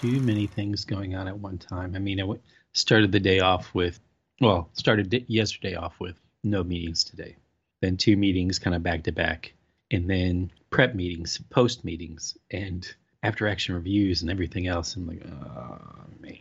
too 0.00 0.20
many 0.20 0.46
things 0.46 0.84
going 0.84 1.14
on 1.14 1.26
at 1.28 1.38
one 1.38 1.58
time. 1.58 1.94
I 1.94 1.98
mean, 1.98 2.18
I 2.18 2.22
w- 2.22 2.40
started 2.72 3.12
the 3.12 3.20
day 3.20 3.40
off 3.40 3.74
with, 3.74 3.98
well, 4.40 4.68
started 4.74 5.08
di- 5.10 5.24
yesterday 5.28 5.74
off 5.74 5.98
with 6.00 6.20
no 6.44 6.62
meetings 6.62 7.02
today, 7.04 7.36
then 7.80 7.96
two 7.96 8.16
meetings 8.16 8.58
kind 8.58 8.76
of 8.76 8.82
back 8.82 9.04
to 9.04 9.12
back, 9.12 9.54
and 9.90 10.08
then 10.08 10.50
prep 10.70 10.94
meetings, 10.94 11.38
post 11.50 11.84
meetings, 11.84 12.36
and 12.50 12.86
after 13.22 13.48
action 13.48 13.74
reviews 13.74 14.20
and 14.22 14.30
everything 14.30 14.66
else. 14.66 14.94
I'm 14.96 15.06
like, 15.06 15.22
oh 15.26 15.78
man. 16.20 16.38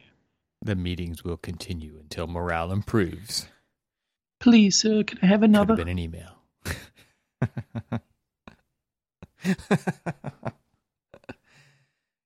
The 0.62 0.76
meetings 0.76 1.24
will 1.24 1.38
continue 1.38 1.98
until 2.00 2.28
morale 2.28 2.72
improves. 2.72 3.48
Please, 4.40 4.76
sir, 4.76 5.04
can 5.04 5.20
I 5.22 5.28
have 5.28 5.42
Could 5.42 5.50
another? 5.52 5.76
have 5.76 5.86
been 5.86 5.88
an 5.88 6.00
email. 6.00 6.32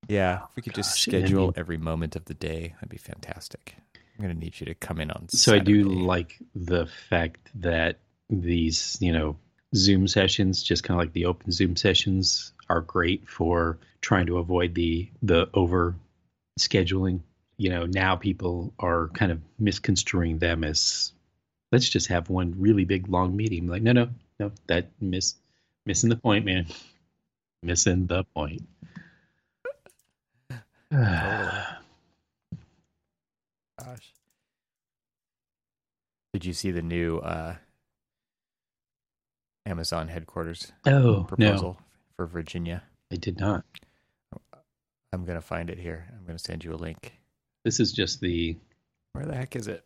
yeah, 0.09 0.39
oh 0.41 0.47
if 0.49 0.55
we 0.55 0.61
could 0.63 0.75
just 0.75 0.91
Gosh, 0.91 1.01
schedule 1.01 1.53
every 1.55 1.77
moment 1.77 2.15
of 2.15 2.25
the 2.25 2.33
day, 2.33 2.73
that'd 2.75 2.89
be 2.89 2.97
fantastic. 2.97 3.75
I'm 4.17 4.25
going 4.25 4.35
to 4.35 4.39
need 4.39 4.59
you 4.59 4.65
to 4.65 4.73
come 4.73 4.99
in 4.99 5.11
on 5.11 5.29
So 5.29 5.53
I 5.53 5.59
do 5.59 5.83
like 5.83 6.37
the 6.53 6.87
fact 7.09 7.49
that 7.55 7.99
these, 8.29 8.97
you 8.99 9.13
know, 9.13 9.37
Zoom 9.73 10.07
sessions, 10.07 10.61
just 10.61 10.83
kind 10.83 10.99
of 10.99 11.05
like 11.05 11.13
the 11.13 11.25
open 11.25 11.51
Zoom 11.51 11.75
sessions, 11.77 12.51
are 12.69 12.81
great 12.81 13.29
for 13.29 13.77
trying 14.01 14.25
to 14.25 14.37
avoid 14.37 14.75
the 14.75 15.09
the 15.21 15.49
over 15.53 15.95
scheduling. 16.59 17.21
You 17.57 17.69
know, 17.69 17.85
now 17.85 18.15
people 18.15 18.73
are 18.79 19.09
kind 19.09 19.31
of 19.31 19.41
misconstruing 19.57 20.39
them 20.39 20.63
as 20.63 21.13
let's 21.71 21.87
just 21.87 22.07
have 22.07 22.29
one 22.29 22.55
really 22.57 22.85
big 22.85 23.07
long 23.07 23.35
meeting. 23.35 23.67
Like, 23.67 23.83
no, 23.83 23.91
no, 23.91 24.09
no, 24.39 24.51
that 24.67 24.89
miss 24.99 25.35
missing 25.85 26.09
the 26.09 26.15
point, 26.15 26.45
man. 26.45 26.67
Missing 27.63 28.07
the 28.07 28.23
point. 28.35 28.63
Gosh. 30.91 31.75
Did 36.33 36.45
you 36.45 36.53
see 36.53 36.71
the 36.71 36.81
new 36.81 37.17
uh, 37.17 37.55
Amazon 39.65 40.07
headquarters 40.07 40.71
oh 40.85 41.25
proposal 41.27 41.77
no, 41.79 41.85
for 42.15 42.25
Virginia? 42.25 42.83
I 43.11 43.15
did 43.15 43.39
not. 43.39 43.65
I'm 45.11 45.25
going 45.25 45.37
to 45.37 45.45
find 45.45 45.69
it 45.69 45.79
here. 45.79 46.07
I'm 46.11 46.25
going 46.25 46.37
to 46.37 46.43
send 46.43 46.63
you 46.63 46.73
a 46.73 46.77
link. 46.77 47.13
This 47.65 47.79
is 47.79 47.91
just 47.91 48.21
the 48.21 48.57
Where 49.13 49.25
the 49.25 49.35
heck 49.35 49.55
is 49.55 49.67
it? 49.67 49.83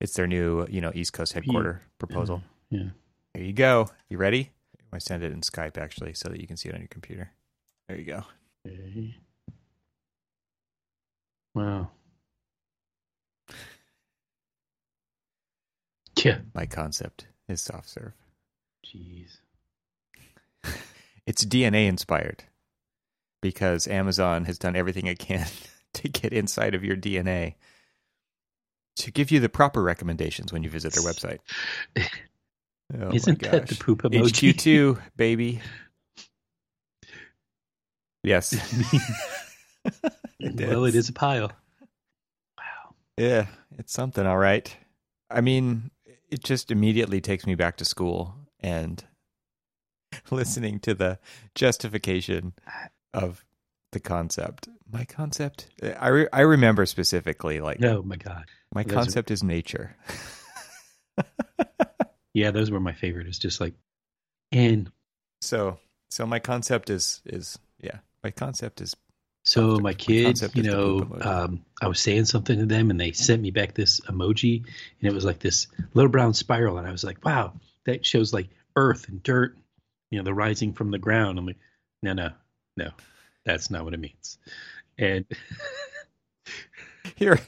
It's 0.00 0.14
their 0.14 0.26
new, 0.26 0.66
you 0.68 0.80
know, 0.80 0.90
East 0.94 1.12
Coast 1.12 1.34
headquarter 1.34 1.82
proposal. 1.98 2.42
yeah. 2.70 2.88
Here 3.34 3.44
you 3.44 3.52
go. 3.52 3.88
You 4.08 4.18
ready? 4.18 4.50
I 4.92 4.98
send 4.98 5.22
it 5.22 5.32
in 5.32 5.42
Skype 5.42 5.78
actually, 5.78 6.14
so 6.14 6.28
that 6.28 6.40
you 6.40 6.46
can 6.46 6.56
see 6.56 6.68
it 6.68 6.74
on 6.74 6.80
your 6.80 6.88
computer. 6.88 7.30
There 7.88 7.98
you 7.98 8.04
go. 8.04 8.24
Okay. 8.66 9.16
Wow. 11.54 11.90
Yeah. 16.22 16.38
My 16.54 16.66
concept 16.66 17.26
is 17.48 17.60
soft 17.60 17.88
serve. 17.88 18.12
Jeez. 18.86 19.38
It's 21.24 21.44
DNA 21.44 21.86
inspired 21.86 22.42
because 23.40 23.86
Amazon 23.86 24.44
has 24.46 24.58
done 24.58 24.74
everything 24.74 25.06
it 25.06 25.20
can 25.20 25.46
to 25.94 26.08
get 26.08 26.32
inside 26.32 26.74
of 26.74 26.82
your 26.82 26.96
DNA 26.96 27.54
to 28.96 29.10
give 29.12 29.30
you 29.30 29.38
the 29.38 29.48
proper 29.48 29.82
recommendations 29.82 30.52
when 30.52 30.64
you 30.64 30.70
visit 30.70 30.92
their 30.92 31.02
website. 31.04 31.38
Oh 32.94 33.08
my 33.08 33.14
Isn't 33.14 33.40
that 33.50 33.68
the 33.68 33.74
gosh. 33.74 33.78
poop 33.78 34.02
emoji? 34.02 34.52
HQ2, 34.52 35.00
baby. 35.16 35.62
Yes. 38.22 38.54
It 40.44 40.54
well, 40.68 40.84
it 40.84 40.90
is. 40.90 41.04
is 41.04 41.08
a 41.08 41.12
pile. 41.12 41.52
Wow. 42.58 42.94
Yeah, 43.16 43.46
it's 43.78 43.92
something, 43.92 44.26
all 44.26 44.36
right. 44.38 44.76
I 45.30 45.40
mean, 45.40 45.90
it 46.30 46.42
just 46.42 46.70
immediately 46.72 47.20
takes 47.20 47.46
me 47.46 47.54
back 47.54 47.76
to 47.76 47.84
school 47.84 48.34
and 48.58 49.04
listening 50.32 50.80
to 50.80 50.94
the 50.94 51.18
justification 51.54 52.54
of 53.14 53.44
the 53.92 54.00
concept. 54.00 54.68
My 54.92 55.04
concept, 55.04 55.68
I, 56.00 56.08
re- 56.08 56.28
I 56.32 56.40
remember 56.40 56.86
specifically, 56.86 57.60
like, 57.60 57.82
Oh 57.84 58.02
my 58.02 58.16
god. 58.16 58.46
my 58.74 58.82
those 58.82 58.92
are- 58.92 58.94
concept 58.96 59.30
is 59.30 59.42
nature. 59.44 59.96
Yeah, 62.34 62.50
those 62.50 62.70
were 62.70 62.80
my 62.80 62.94
favorite. 62.94 63.26
It's 63.26 63.38
just 63.38 63.60
like, 63.60 63.74
and 64.52 64.90
So, 65.42 65.78
so 66.10 66.24
my 66.26 66.38
concept 66.38 66.88
is, 66.88 67.20
is, 67.26 67.58
yeah, 67.78 67.98
my 68.22 68.30
concept 68.30 68.80
is, 68.80 68.94
so 69.44 69.78
my 69.78 69.92
kids, 69.92 70.48
you 70.54 70.62
know, 70.62 71.06
um, 71.20 71.64
I 71.80 71.88
was 71.88 71.98
saying 71.98 72.26
something 72.26 72.58
to 72.58 72.66
them, 72.66 72.90
and 72.90 73.00
they 73.00 73.12
sent 73.12 73.42
me 73.42 73.50
back 73.50 73.74
this 73.74 74.00
emoji, 74.02 74.58
and 74.58 75.10
it 75.10 75.12
was 75.12 75.24
like 75.24 75.40
this 75.40 75.66
little 75.94 76.10
brown 76.10 76.32
spiral, 76.32 76.78
and 76.78 76.86
I 76.86 76.92
was 76.92 77.02
like, 77.02 77.24
wow, 77.24 77.52
that 77.84 78.06
shows 78.06 78.32
like 78.32 78.48
earth 78.76 79.08
and 79.08 79.22
dirt, 79.22 79.56
you 80.10 80.18
know, 80.18 80.24
the 80.24 80.34
rising 80.34 80.72
from 80.72 80.90
the 80.92 80.98
ground. 80.98 81.38
I'm 81.38 81.46
like, 81.46 81.58
no, 82.02 82.12
no, 82.12 82.30
no, 82.76 82.90
that's 83.44 83.70
not 83.70 83.84
what 83.84 83.94
it 83.94 84.00
means. 84.00 84.38
And 84.96 85.24
here, 87.16 87.40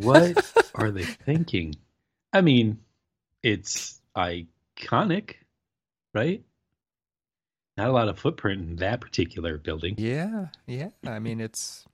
what 0.00 0.70
are 0.74 0.90
they 0.90 1.04
thinking? 1.04 1.74
I 2.32 2.40
mean, 2.40 2.78
it's 3.42 4.00
iconic, 4.16 5.34
right? 6.14 6.42
Not 7.76 7.88
a 7.88 7.92
lot 7.92 8.08
of 8.08 8.18
footprint 8.18 8.60
in 8.62 8.76
that 8.76 9.00
particular 9.00 9.56
building. 9.58 9.94
Yeah, 9.98 10.48
yeah. 10.66 10.88
I 11.06 11.18
mean, 11.18 11.40
it's 11.40 11.84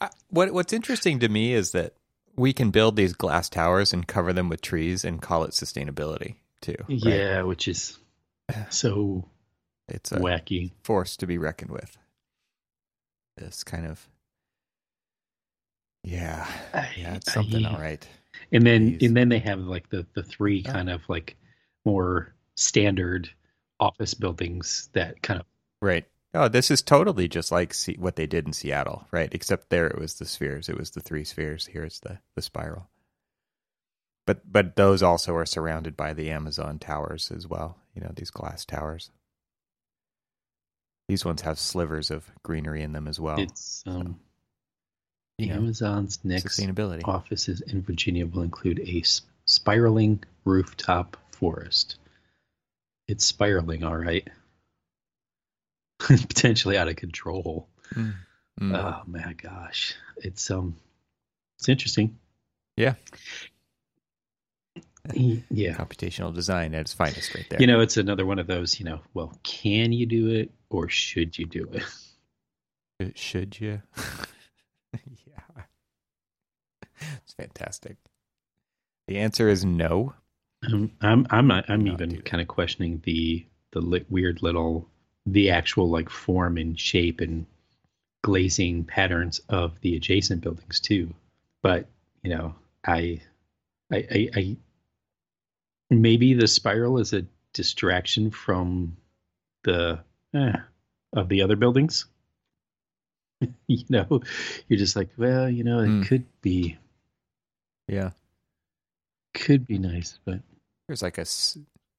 I, 0.00 0.08
what 0.28 0.52
what's 0.52 0.72
interesting 0.72 1.18
to 1.20 1.28
me 1.28 1.52
is 1.52 1.72
that 1.72 1.94
we 2.36 2.52
can 2.52 2.70
build 2.70 2.96
these 2.96 3.12
glass 3.12 3.48
towers 3.48 3.92
and 3.92 4.06
cover 4.06 4.32
them 4.32 4.48
with 4.48 4.60
trees 4.60 5.04
and 5.04 5.20
call 5.20 5.44
it 5.44 5.50
sustainability 5.50 6.36
too. 6.60 6.76
right? 6.88 6.98
Yeah, 7.04 7.42
which 7.42 7.68
is 7.68 7.98
so 8.70 9.28
it's 9.88 10.10
a 10.12 10.18
wacky. 10.18 10.72
force 10.82 11.16
to 11.18 11.26
be 11.26 11.38
reckoned 11.38 11.70
with. 11.70 11.96
This 13.36 13.62
kind 13.64 13.86
of 13.86 14.06
yeah, 16.02 16.46
yeah. 16.96 17.16
It's 17.16 17.32
something, 17.32 17.64
all 17.66 17.78
right. 17.78 18.06
And 18.52 18.66
then 18.66 18.92
Jeez. 18.98 19.06
and 19.08 19.16
then 19.16 19.28
they 19.28 19.38
have 19.40 19.60
like 19.60 19.90
the 19.90 20.06
the 20.14 20.22
three 20.22 20.64
Oh. 20.66 20.72
kind 20.72 20.88
of 20.90 21.06
like 21.08 21.36
more 21.84 22.34
standard 22.56 23.30
office 23.80 24.14
buildings 24.14 24.88
that 24.92 25.20
kind 25.22 25.40
of 25.40 25.46
Right. 25.82 26.06
Oh, 26.32 26.46
this 26.46 26.70
is 26.70 26.82
totally 26.82 27.26
just 27.26 27.50
like 27.50 27.74
Se- 27.74 27.96
what 27.98 28.14
they 28.14 28.26
did 28.26 28.46
in 28.46 28.52
Seattle, 28.52 29.06
right? 29.10 29.30
Except 29.32 29.70
there 29.70 29.88
it 29.88 29.98
was 29.98 30.14
the 30.14 30.26
spheres. 30.26 30.68
It 30.68 30.78
was 30.78 30.90
the 30.90 31.00
three 31.00 31.24
spheres. 31.24 31.66
Here 31.66 31.82
it's 31.84 31.98
the 31.98 32.18
the 32.36 32.42
spiral. 32.42 32.88
But 34.26 34.52
but 34.52 34.76
those 34.76 35.02
also 35.02 35.34
are 35.34 35.46
surrounded 35.46 35.96
by 35.96 36.12
the 36.12 36.30
Amazon 36.30 36.78
towers 36.78 37.32
as 37.34 37.48
well. 37.48 37.78
You 37.94 38.02
know 38.02 38.12
these 38.14 38.30
glass 38.30 38.64
towers. 38.64 39.10
These 41.08 41.24
ones 41.24 41.42
have 41.42 41.58
slivers 41.58 42.12
of 42.12 42.30
greenery 42.44 42.82
in 42.82 42.92
them 42.92 43.08
as 43.08 43.18
well. 43.18 43.40
it's 43.40 43.82
um 43.86 44.20
you 45.38 45.46
know, 45.48 45.54
Amazon's 45.54 46.20
next 46.22 46.60
sustainability. 46.60 47.00
offices 47.08 47.62
in 47.62 47.82
Virginia 47.82 48.26
will 48.26 48.42
include 48.42 48.78
a 48.80 49.02
spiraling 49.46 50.22
rooftop 50.44 51.16
forest. 51.32 51.96
It's 53.10 53.26
spiraling, 53.26 53.82
all 53.82 53.96
right. 53.96 54.26
Potentially 55.98 56.78
out 56.78 56.86
of 56.88 56.94
control. 56.96 57.68
Mm. 57.94 58.14
Mm. 58.60 58.76
Oh 58.78 59.02
my 59.06 59.32
gosh, 59.32 59.94
it's 60.18 60.50
um, 60.50 60.76
it's 61.58 61.68
interesting. 61.68 62.18
Yeah. 62.76 62.94
Yeah, 65.12 65.74
Computational 65.74 66.32
design 66.32 66.74
at 66.74 66.82
its 66.82 66.92
finest, 66.94 67.34
right 67.34 67.46
there. 67.50 67.60
you 67.60 67.66
know, 67.66 67.80
it's 67.80 67.96
another 67.96 68.24
one 68.24 68.38
of 68.38 68.46
those. 68.46 68.78
You 68.78 68.84
know, 68.84 69.00
well, 69.12 69.36
can 69.42 69.92
you 69.92 70.06
do 70.06 70.28
it 70.28 70.52
or 70.68 70.88
should 70.88 71.36
you 71.36 71.46
do 71.46 71.68
it? 71.72 71.82
Uh, 73.02 73.10
Should 73.16 73.58
you? 73.58 73.80
yeah. 75.26 75.62
It's 77.24 77.32
fantastic. 77.32 77.96
The 79.08 79.18
answer 79.18 79.48
is 79.48 79.64
no. 79.64 80.14
I'm 80.62 80.92
I'm 81.00 81.26
I'm, 81.30 81.46
not, 81.46 81.70
I'm 81.70 81.86
even 81.86 82.20
kind 82.22 82.40
of 82.40 82.48
questioning 82.48 83.00
the 83.04 83.46
the 83.72 83.80
li- 83.80 84.04
weird 84.10 84.42
little 84.42 84.88
the 85.26 85.50
actual 85.50 85.88
like 85.88 86.10
form 86.10 86.56
and 86.58 86.78
shape 86.78 87.20
and 87.20 87.46
glazing 88.22 88.84
patterns 88.84 89.40
of 89.48 89.80
the 89.80 89.96
adjacent 89.96 90.42
buildings 90.42 90.80
too. 90.80 91.14
But 91.62 91.86
you 92.22 92.30
know, 92.30 92.54
I 92.86 93.20
I 93.90 93.96
I, 94.10 94.28
I 94.36 94.56
maybe 95.88 96.34
the 96.34 96.48
spiral 96.48 96.98
is 96.98 97.12
a 97.12 97.24
distraction 97.52 98.30
from 98.30 98.96
the 99.64 100.00
eh, 100.34 100.56
of 101.14 101.28
the 101.28 101.42
other 101.42 101.56
buildings. 101.56 102.06
you 103.66 103.84
know, 103.88 104.20
you're 104.68 104.78
just 104.78 104.96
like, 104.96 105.08
well, 105.16 105.48
you 105.48 105.64
know, 105.64 105.80
it 105.80 105.88
Hmm. 105.88 106.02
could 106.02 106.26
be 106.42 106.76
Yeah. 107.88 108.10
could 109.34 109.66
be 109.66 109.78
nice, 109.78 110.18
but 110.24 110.40
There's 110.90 111.02
like 111.02 111.18
a 111.18 111.26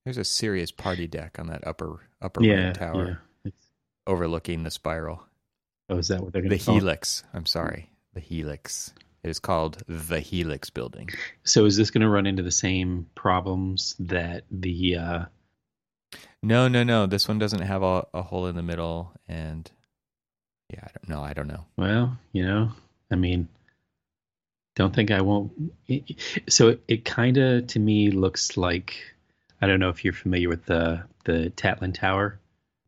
there's 0.04 0.18
a 0.18 0.26
serious 0.26 0.70
party 0.70 1.08
deck 1.08 1.38
on 1.40 1.48
that 1.48 1.66
upper 1.66 2.02
upper 2.22 2.44
yeah, 2.44 2.74
tower. 2.74 3.22
yeah. 3.46 3.52
Overlooking 4.06 4.64
the 4.64 4.70
spiral. 4.72 5.24
Oh, 5.88 5.98
is 6.00 6.10
that 6.10 6.20
what 6.22 6.34
they're 6.34 6.42
going 6.42 6.50
The 6.50 6.58
to 6.58 6.66
call? 6.66 6.76
it? 6.76 6.80
helix. 6.80 7.24
I'm 7.34 7.46
sorry, 7.46 7.90
the 8.14 8.20
helix. 8.20 8.94
It 9.24 9.30
is 9.30 9.40
called 9.40 9.82
the 9.88 10.20
Helix 10.20 10.70
Building. 10.70 11.08
So 11.46 11.64
is 11.64 11.78
this 11.78 11.90
going 11.90 12.02
to 12.02 12.10
run 12.10 12.26
into 12.26 12.44
the 12.44 12.52
same 12.52 13.08
problems 13.16 13.96
that 14.00 14.44
the 14.52 14.98
uh, 14.98 15.26
No, 16.44 16.68
no, 16.68 16.84
no. 16.84 17.06
This 17.06 17.30
one 17.30 17.40
doesn't 17.40 17.62
have 17.62 17.84
a, 17.84 18.06
a 18.14 18.24
hole 18.24 18.48
in 18.48 18.58
the 18.58 18.62
middle, 18.64 19.14
and 19.26 19.72
yeah, 20.70 20.84
I 20.84 20.90
don't 20.98 21.08
know. 21.08 21.24
I 21.24 21.32
don't 21.32 21.48
know. 21.48 21.64
Well, 21.78 22.18
you 22.34 22.44
know, 22.46 22.74
I 23.10 23.16
mean, 23.16 23.48
don't 24.82 24.96
think 24.96 25.12
I 25.12 25.22
won't. 25.22 25.52
So 26.50 26.70
it, 26.70 26.84
it 26.88 27.06
kind 27.06 27.38
of 27.38 27.68
to 27.68 27.80
me 27.80 28.10
looks 28.12 28.58
like 28.58 28.96
I 29.62 29.68
don't 29.68 29.80
know 29.80 29.90
if 29.90 30.04
you're 30.04 30.14
familiar 30.14 30.50
with 30.50 30.66
the 30.66 31.04
the 31.26 31.52
Tatlin 31.56 31.94
Tower. 31.94 32.40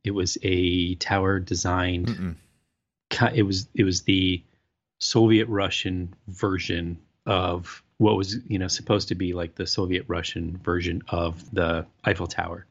It 0.04 0.12
was 0.12 0.38
a 0.44 0.96
tower 0.96 1.40
designed. 1.40 2.08
Mm-mm. 2.08 2.36
It 3.36 3.44
was 3.44 3.68
it 3.76 3.84
was 3.84 4.02
the 4.02 4.42
Soviet 5.00 5.48
Russian 5.48 6.14
version 6.28 6.98
of 7.26 7.84
what 7.98 8.18
was 8.18 8.38
you 8.48 8.58
know 8.60 8.68
supposed 8.68 9.08
to 9.10 9.16
be 9.16 9.34
like 9.34 9.56
the 9.56 9.68
Soviet 9.68 10.06
Russian 10.08 10.58
version 10.58 11.04
of 11.10 11.44
the 11.54 11.86
Eiffel 12.04 12.28
Tower. 12.28 12.66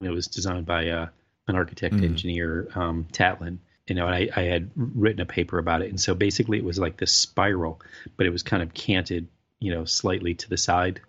It 0.00 0.10
was 0.10 0.26
designed 0.28 0.66
by 0.66 0.88
uh, 0.88 1.08
an 1.48 1.56
architect 1.56 1.96
Mhm. 1.96 2.04
engineer 2.04 2.68
um, 2.74 3.06
Tatlin. 3.12 3.58
You 3.86 3.94
know, 3.94 4.06
and 4.06 4.14
I, 4.14 4.28
I 4.34 4.44
had 4.44 4.70
written 4.76 5.20
a 5.20 5.26
paper 5.26 5.58
about 5.58 5.82
it, 5.82 5.90
and 5.90 6.00
so 6.00 6.14
basically 6.14 6.56
it 6.58 6.64
was 6.64 6.78
like 6.78 6.96
this 6.96 7.12
spiral, 7.12 7.80
but 8.16 8.26
it 8.26 8.30
was 8.30 8.42
kind 8.42 8.62
of 8.62 8.72
canted, 8.72 9.28
you 9.60 9.74
know, 9.74 9.84
slightly 9.84 10.34
to 10.34 10.48
the 10.48 10.56
side. 10.56 11.00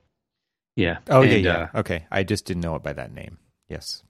Yeah. 0.76 0.98
Oh 1.10 1.22
yeah, 1.22 1.36
And, 1.36 1.46
yeah. 1.46 1.70
uh, 1.74 1.80
okay, 1.80 2.06
I 2.12 2.24
just 2.24 2.46
didn't 2.46 2.64
know 2.64 2.76
it 2.76 2.84
by 2.84 2.92
that 2.94 3.14
name. 3.14 3.38
Yes, 3.70 4.04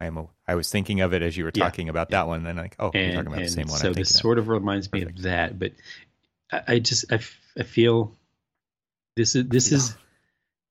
I 0.00 0.06
am. 0.06 0.16
A, 0.16 0.26
I 0.48 0.56
was 0.56 0.68
thinking 0.70 1.00
of 1.00 1.12
it 1.14 1.22
as 1.22 1.36
you 1.36 1.44
were 1.44 1.52
Yeah, 1.54 1.64
talking 1.64 1.88
about 1.88 2.10
that 2.10 2.26
one, 2.26 2.38
and 2.38 2.46
then 2.46 2.56
like, 2.56 2.74
oh, 2.80 2.90
you're 2.92 3.12
talking 3.12 3.28
about 3.28 3.38
the 3.38 3.48
same 3.48 3.68
one. 3.68 3.78
so 3.78 3.88
I'm 3.88 3.94
this 3.94 4.08
thinking 4.08 4.16
of. 4.16 4.20
sort 4.22 4.38
of 4.38 4.48
reminds 4.48 4.92
me 4.92 5.02
of 5.02 5.22
that, 5.22 5.56
but 5.58 5.72
I, 6.50 6.62
I 6.66 6.78
just 6.80 7.12
I, 7.12 7.16
f- 7.16 7.40
I 7.56 7.62
feel 7.62 8.16
this 9.16 9.36
is 9.36 9.46
this 9.48 9.70
is 9.70 9.94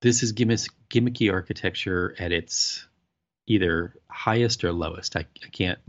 this 0.02 0.22
is 0.22 0.34
gimmick, 0.34 0.60
gimmicky 0.90 1.32
architecture 1.32 2.14
at 2.20 2.34
its 2.34 2.86
either 3.48 3.94
highest 4.10 4.66
or 4.66 4.74
lowest. 4.74 5.16
I, 5.16 5.22
I 5.44 5.48
can't. 5.50 5.80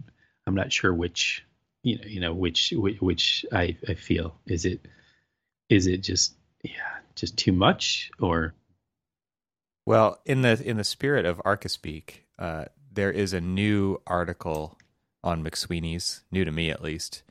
I'm 0.47 0.55
not 0.55 0.73
sure 0.73 0.95
which 0.95 1.45
you 1.83 1.97
know 1.99 2.05
you 2.07 2.21
know 2.21 2.35
which 2.35 2.73
which, 2.77 3.01
which 3.01 3.47
I, 3.53 3.77
I 3.89 3.95
feel 3.95 4.35
is 4.47 4.65
it 4.65 4.87
is 5.69 5.87
it 5.87 5.99
just 5.99 6.35
yeah 6.63 6.99
just 7.15 7.37
too 7.37 7.53
much 7.53 8.11
or 8.21 8.55
Well, 9.87 10.21
in 10.25 10.43
the 10.43 10.61
in 10.63 10.77
the 10.77 10.85
spirit 10.85 11.25
of 11.25 11.39
Archispeak, 11.45 12.25
uh, 12.39 12.67
there 12.93 13.11
is 13.11 13.33
a 13.33 13.41
new 13.41 14.01
article 14.07 14.79
on 15.25 15.43
McSweeney's, 15.43 16.23
new 16.31 16.45
to 16.45 16.53
me 16.53 16.71
at 16.71 16.83
least, 16.83 17.23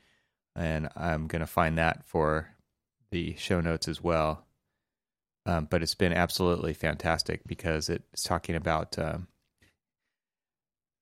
and 0.55 0.89
I'm 0.95 1.27
going 1.27 1.39
to 1.41 1.47
find 1.47 1.77
that 1.77 2.03
for 2.05 2.55
the 3.11 3.35
show 3.35 3.61
notes 3.61 3.87
as 3.87 4.03
well. 4.03 4.45
Um, 5.45 5.67
but 5.69 5.81
it's 5.81 5.95
been 5.95 6.11
absolutely 6.13 6.73
fantastic 6.73 7.47
because 7.47 7.89
it's 7.89 8.23
talking 8.23 8.55
about 8.55 8.99
um, 8.99 9.27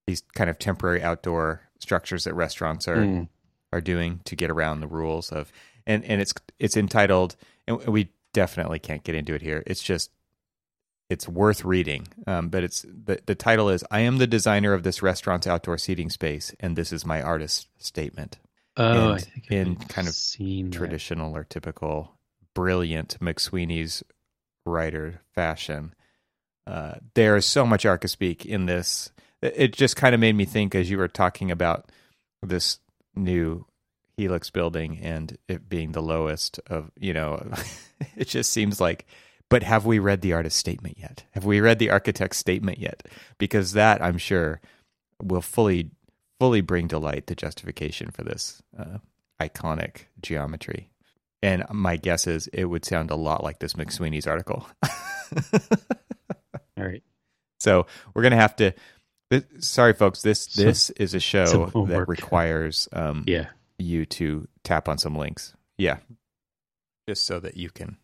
these 0.06 0.22
kind 0.36 0.50
of 0.50 0.60
temporary 0.60 1.02
outdoor 1.02 1.62
structures 1.80 2.26
that 2.26 2.36
restaurants 2.36 2.88
are 2.88 2.98
Mm. 2.98 3.28
Are 3.76 3.82
doing 3.82 4.22
to 4.26 4.36
get 4.36 4.50
around 4.50 4.80
the 4.80 4.88
rules 4.88 5.32
of 5.32 5.52
and 5.86 6.04
and 6.06 6.22
it's 6.22 6.34
it's 6.60 6.78
entitled 6.78 7.36
and 7.68 7.86
we 7.86 8.10
definitely 8.34 8.80
can't 8.80 9.04
get 9.04 9.16
into 9.16 9.34
it 9.34 9.42
here. 9.42 9.64
It's 9.66 9.84
just 9.84 10.12
it's 11.10 11.28
worth 11.28 11.64
reading. 11.64 12.08
Um, 12.26 12.50
but 12.50 12.64
it's 12.64 12.84
the, 12.84 13.20
the 13.26 13.36
title 13.36 13.70
is 13.70 13.84
i 13.92 14.00
am 14.00 14.18
the 14.18 14.28
designer 14.28 14.74
of 14.74 14.84
this 14.84 15.02
restaurant's 15.04 15.48
outdoor 15.48 15.78
seating 15.78 16.10
space 16.10 16.54
and 16.60 16.76
this 16.76 16.92
is 16.92 17.06
my 17.06 17.22
artist 17.22 17.68
statement. 17.78 18.38
Oh 18.78 19.14
I 19.14 19.20
And 19.50 19.68
in 19.68 19.76
kind 19.76 20.08
of 20.08 20.14
seen 20.14 20.70
that. 20.70 20.78
traditional 20.78 21.36
or 21.36 21.44
typical 21.44 22.18
brilliant 22.54 23.20
mcsweeney's 23.20 24.04
writer 24.66 25.22
fashion 25.34 25.94
uh, 26.68 26.96
there 27.14 27.36
is 27.36 27.46
so 27.46 27.66
much 27.66 27.84
archispeak 27.84 28.46
in 28.46 28.66
this. 28.66 29.12
It 29.42 29.74
just 29.74 29.96
kind 29.96 30.16
of 30.16 30.22
made 30.22 30.36
me 30.36 30.46
think 30.46 30.74
as 30.74 30.90
you 30.90 30.98
were 30.98 31.08
talking 31.08 31.52
about 31.52 31.92
this 32.42 32.80
new 33.16 33.66
helix 34.18 34.50
building 34.50 34.98
and 35.02 35.38
it 35.48 35.68
being 35.68 35.92
the 35.92 36.02
lowest 36.02 36.60
of 36.68 36.90
you 36.98 37.14
know 37.14 37.46
it 38.16 38.28
just 38.28 38.52
seems 38.52 38.80
like 38.80 39.06
but 39.50 39.64
have 39.64 39.86
we 39.86 40.00
read 40.00 40.22
the 40.22 40.34
artist's 40.34 40.60
statement 40.60 40.98
yet? 40.98 41.24
Have 41.32 41.46
we 41.46 41.60
read 41.60 41.78
the 41.78 41.92
architect's 41.92 42.38
statement 42.38 42.80
yet? 42.80 43.04
Because 43.38 43.74
that 43.74 44.02
i'm 44.02 44.18
sure 44.18 44.62
will 45.22 45.42
fully 45.42 45.92
fully 46.40 46.62
bring 46.62 46.88
to 46.90 47.00
light 47.00 47.28
the 47.28 47.36
justification 47.36 48.12
for 48.12 48.24
this 48.24 48.62
uh, 48.78 48.98
iconic 49.42 50.06
geometry. 50.22 50.90
And 51.42 51.64
my 51.72 51.98
guess 51.98 52.28
is 52.28 52.48
it 52.48 52.66
would 52.66 52.86
sound 52.86 53.12
a 53.12 53.16
lot 53.16 53.44
like 53.44 53.60
this 53.60 53.74
mcsweeney's 53.74 54.28
article. 54.28 54.68
All 56.78 56.84
right. 56.84 57.04
So 57.60 57.86
we're 58.14 58.24
gonna 58.24 58.36
have 58.36 58.56
to 58.58 58.74
sorry 59.60 59.94
folks 59.94 60.22
this 60.22 60.46
this 60.48 60.90
is 60.92 61.14
a 61.14 61.20
show 61.20 61.66
that 61.88 62.06
requires 62.08 62.88
um, 62.94 63.24
yeah 63.28 63.48
you 63.78 64.06
to 64.06 64.48
tap 64.64 64.88
on 64.88 64.98
some 64.98 65.16
links. 65.16 65.54
Yeah. 65.78 65.98
Just 67.10 67.26
so 67.26 67.40
that 67.42 67.58
you 67.58 67.70
can, 67.70 67.98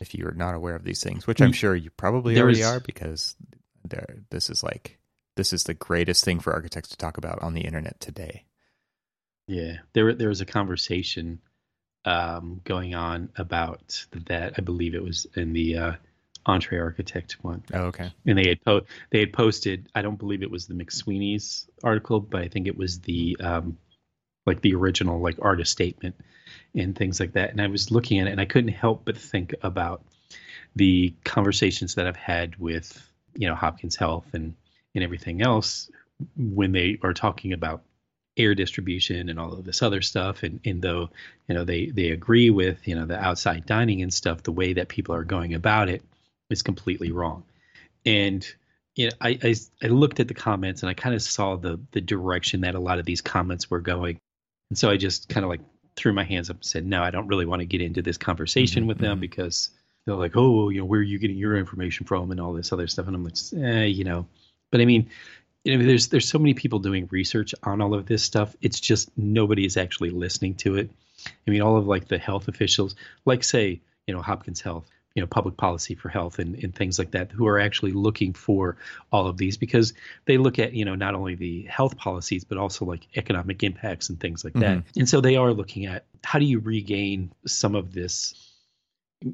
if 0.00 0.14
you're 0.14 0.32
not 0.32 0.54
aware 0.54 0.74
of 0.74 0.82
these 0.82 1.02
things, 1.02 1.26
which 1.26 1.40
I'm 1.42 1.50
Mm. 1.52 1.54
sure 1.54 1.76
you 1.76 1.90
probably 1.90 2.34
There 2.34 2.44
already 2.44 2.60
is- 2.60 2.66
are 2.66 2.80
because 2.80 3.36
there, 3.84 4.20
this 4.30 4.48
is 4.50 4.62
like, 4.62 4.98
this 5.36 5.52
is 5.52 5.64
the 5.64 5.74
greatest 5.74 6.24
thing 6.24 6.40
for 6.40 6.52
architects 6.54 6.88
to 6.88 6.96
talk 6.96 7.18
about 7.18 7.40
on 7.42 7.52
the 7.54 7.60
internet 7.60 8.00
today. 8.00 8.44
Yeah, 9.46 9.78
there 9.92 10.14
there 10.14 10.28
was 10.30 10.40
a 10.40 10.46
conversation 10.46 11.40
um, 12.06 12.60
going 12.64 12.94
on 12.94 13.28
about 13.36 14.06
that. 14.26 14.54
I 14.56 14.62
believe 14.62 14.94
it 14.94 15.02
was 15.04 15.26
in 15.36 15.52
the 15.52 15.76
uh, 15.76 15.92
EntreArchitect 16.46 17.32
one, 17.42 17.62
Oh, 17.74 17.84
okay. 17.86 18.12
and 18.26 18.38
they 18.38 18.48
had 18.48 18.62
po- 18.64 18.86
they 19.10 19.20
had 19.20 19.32
posted. 19.32 19.88
I 19.94 20.02
don't 20.02 20.18
believe 20.18 20.42
it 20.42 20.50
was 20.50 20.66
the 20.66 20.74
McSweeney's 20.74 21.66
article, 21.84 22.20
but 22.20 22.42
I 22.42 22.48
think 22.48 22.66
it 22.66 22.76
was 22.76 23.00
the 23.00 23.36
um, 23.40 23.76
like 24.46 24.60
the 24.62 24.74
original 24.74 25.20
like 25.20 25.36
artist 25.42 25.70
statement 25.72 26.16
and 26.74 26.96
things 26.96 27.20
like 27.20 27.32
that. 27.32 27.50
And 27.50 27.60
I 27.60 27.66
was 27.66 27.90
looking 27.90 28.20
at 28.20 28.26
it, 28.26 28.30
and 28.32 28.40
I 28.40 28.46
couldn't 28.46 28.72
help 28.72 29.04
but 29.04 29.16
think 29.16 29.54
about 29.62 30.02
the 30.76 31.14
conversations 31.24 31.96
that 31.96 32.06
I've 32.06 32.16
had 32.16 32.56
with 32.56 33.06
you 33.34 33.48
know 33.48 33.54
Hopkins 33.54 33.96
Health 33.96 34.26
and 34.32 34.54
and 34.94 35.04
everything 35.04 35.42
else 35.42 35.90
when 36.36 36.72
they 36.72 36.98
are 37.02 37.14
talking 37.14 37.52
about 37.52 37.82
air 38.36 38.54
distribution 38.54 39.28
and 39.28 39.38
all 39.40 39.52
of 39.52 39.64
this 39.64 39.82
other 39.82 40.00
stuff 40.00 40.42
and, 40.44 40.60
and 40.64 40.80
though 40.80 41.10
you 41.48 41.54
know 41.54 41.64
they 41.64 41.86
they 41.86 42.10
agree 42.10 42.48
with 42.50 42.86
you 42.86 42.94
know 42.94 43.04
the 43.06 43.18
outside 43.18 43.66
dining 43.66 44.02
and 44.02 44.14
stuff 44.14 44.42
the 44.42 44.52
way 44.52 44.72
that 44.72 44.88
people 44.88 45.14
are 45.14 45.24
going 45.24 45.52
about 45.54 45.88
it 45.88 46.02
is 46.50 46.62
completely 46.62 47.12
wrong. 47.12 47.44
And 48.04 48.46
you 48.96 49.06
know 49.06 49.12
I, 49.20 49.38
I 49.42 49.54
I 49.82 49.86
looked 49.86 50.20
at 50.20 50.28
the 50.28 50.34
comments 50.34 50.82
and 50.82 50.90
I 50.90 50.94
kind 50.94 51.14
of 51.14 51.22
saw 51.22 51.56
the 51.56 51.80
the 51.92 52.00
direction 52.00 52.62
that 52.62 52.74
a 52.74 52.80
lot 52.80 52.98
of 52.98 53.06
these 53.06 53.20
comments 53.20 53.70
were 53.70 53.80
going. 53.80 54.18
And 54.70 54.78
so 54.78 54.90
I 54.90 54.96
just 54.96 55.28
kind 55.28 55.44
of 55.44 55.50
like 55.50 55.60
threw 55.96 56.12
my 56.12 56.24
hands 56.24 56.50
up 56.50 56.56
and 56.56 56.64
said 56.64 56.86
no 56.86 57.02
I 57.02 57.10
don't 57.10 57.28
really 57.28 57.46
want 57.46 57.60
to 57.60 57.66
get 57.66 57.80
into 57.80 58.02
this 58.02 58.18
conversation 58.18 58.84
Mhm, 58.84 58.88
with 58.88 58.98
them 58.98 59.18
mhm. 59.18 59.20
because 59.20 59.70
they're 60.06 60.14
like 60.14 60.36
oh 60.36 60.68
you 60.70 60.80
know 60.80 60.84
where 60.86 61.00
are 61.00 61.02
you 61.04 61.18
getting 61.18 61.36
your 61.36 61.56
information 61.56 62.06
from? 62.06 62.30
and 62.30 62.40
all 62.40 62.52
this 62.52 62.72
other 62.72 62.86
stuff. 62.88 63.06
And 63.06 63.14
I'm 63.16 63.24
like 63.24 63.36
eh, 63.56 63.84
you 63.84 64.04
know. 64.04 64.26
But 64.70 64.80
I 64.80 64.84
mean 64.86 65.10
you 65.64 65.76
know 65.76 65.84
there's 65.84 66.08
there's 66.08 66.28
so 66.28 66.38
many 66.38 66.54
people 66.54 66.78
doing 66.78 67.06
research 67.10 67.54
on 67.62 67.80
all 67.82 67.94
of 67.94 68.06
this 68.06 68.22
stuff 68.22 68.56
it's 68.62 68.80
just 68.80 69.10
nobody 69.16 69.64
is 69.66 69.76
actually 69.76 70.10
listening 70.10 70.54
to 70.56 70.76
it. 70.76 70.90
I 71.46 71.50
mean 71.50 71.60
all 71.60 71.76
of 71.76 71.86
like 71.86 72.08
the 72.08 72.18
health 72.18 72.48
officials 72.48 72.94
like 73.24 73.44
say 73.44 73.80
you 74.06 74.14
know 74.14 74.22
hopkins 74.22 74.60
health 74.62 74.88
you 75.14 75.22
know 75.22 75.26
public 75.26 75.56
policy 75.56 75.94
for 75.94 76.08
health 76.08 76.38
and, 76.38 76.54
and 76.62 76.74
things 76.74 76.98
like 76.98 77.10
that 77.10 77.32
who 77.32 77.46
are 77.46 77.58
actually 77.58 77.92
looking 77.92 78.32
for 78.32 78.76
all 79.10 79.26
of 79.26 79.36
these 79.36 79.56
because 79.56 79.92
they 80.26 80.38
look 80.38 80.58
at 80.58 80.72
you 80.72 80.84
know 80.84 80.94
not 80.94 81.14
only 81.14 81.34
the 81.34 81.62
health 81.62 81.96
policies 81.96 82.44
but 82.44 82.58
also 82.58 82.84
like 82.84 83.06
economic 83.16 83.62
impacts 83.62 84.08
and 84.08 84.20
things 84.20 84.44
like 84.44 84.54
that. 84.54 84.78
Mm-hmm. 84.78 85.00
And 85.00 85.08
so 85.08 85.20
they 85.20 85.36
are 85.36 85.52
looking 85.52 85.86
at 85.86 86.04
how 86.22 86.38
do 86.38 86.44
you 86.44 86.60
regain 86.60 87.32
some 87.46 87.74
of 87.74 87.92
this 87.92 88.34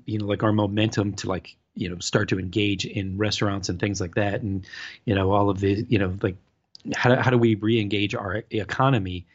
you 0.05 0.19
know 0.19 0.27
like 0.27 0.43
our 0.43 0.53
momentum 0.53 1.15
to 1.15 1.29
like 1.29 1.57
you 1.75 1.89
know 1.89 1.99
start 1.99 2.31
to 2.31 2.39
engage 2.39 2.87
in 2.87 3.19
restaurants 3.19 3.69
and 3.69 3.79
things 3.79 4.01
like 4.01 4.15
that? 4.15 4.41
And 4.43 4.67
you 5.05 5.15
know 5.15 5.31
all 5.33 5.51
of 5.51 5.61
the 5.61 5.85
you 5.89 5.99
know 5.99 6.17
like 6.23 6.37
how 6.95 7.15
do, 7.15 7.21
how 7.21 7.31
do 7.31 7.39
we 7.39 7.55
re-engage 7.57 8.15
our 8.15 8.45
economy 8.51 9.27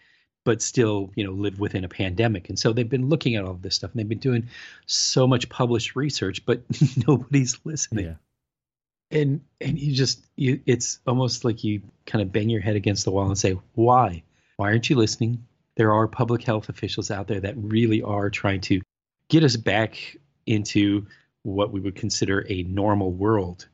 but 0.43 0.61
still 0.61 1.11
you 1.15 1.23
know 1.23 1.31
live 1.31 1.59
within 1.59 1.83
a 1.83 1.89
pandemic. 1.89 2.49
And 2.49 2.57
so 2.57 2.73
they've 2.73 2.87
been 2.87 3.09
looking 3.09 3.35
at 3.35 3.43
all 3.43 3.51
of 3.51 3.61
this 3.61 3.75
stuff 3.75 3.91
and 3.91 3.99
they've 3.99 4.09
been 4.09 4.17
doing 4.19 4.49
so 4.85 5.27
much 5.27 5.49
published 5.49 5.95
research 5.95 6.45
but 6.45 6.61
nobody's 7.07 7.59
listening. 7.63 8.05
Yeah. 8.05 9.19
and 9.19 9.41
and 9.59 9.79
you 9.79 9.93
just 9.93 10.25
you 10.35 10.61
it's 10.65 10.99
almost 11.05 11.45
like 11.45 11.63
you 11.63 11.81
kind 12.05 12.21
of 12.21 12.31
bang 12.31 12.49
your 12.49 12.61
head 12.61 12.75
against 12.75 13.05
the 13.05 13.11
wall 13.11 13.27
and 13.27 13.37
say 13.37 13.57
why? 13.73 14.23
Why 14.57 14.69
aren't 14.69 14.89
you 14.89 14.95
listening? 14.95 15.45
There 15.75 15.93
are 15.93 16.07
public 16.07 16.43
health 16.43 16.69
officials 16.69 17.11
out 17.11 17.27
there 17.27 17.39
that 17.39 17.55
really 17.57 18.01
are 18.01 18.29
trying 18.29 18.61
to 18.61 18.81
get 19.29 19.43
us 19.43 19.55
back 19.55 20.17
into 20.45 21.07
what 21.43 21.71
we 21.71 21.79
would 21.79 21.95
consider 21.95 22.45
a 22.49 22.63
normal 22.63 23.11
world 23.11 23.67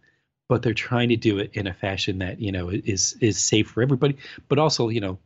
but 0.48 0.62
they're 0.62 0.74
trying 0.74 1.10
to 1.10 1.16
do 1.16 1.40
it 1.40 1.52
in 1.54 1.68
a 1.68 1.74
fashion 1.74 2.20
that 2.20 2.40
you 2.40 2.52
know 2.52 2.70
is 2.70 3.16
is 3.20 3.38
safe 3.38 3.70
for 3.70 3.82
everybody 3.82 4.18
but 4.48 4.60
also 4.60 4.90
you 4.90 5.02
know 5.02 5.18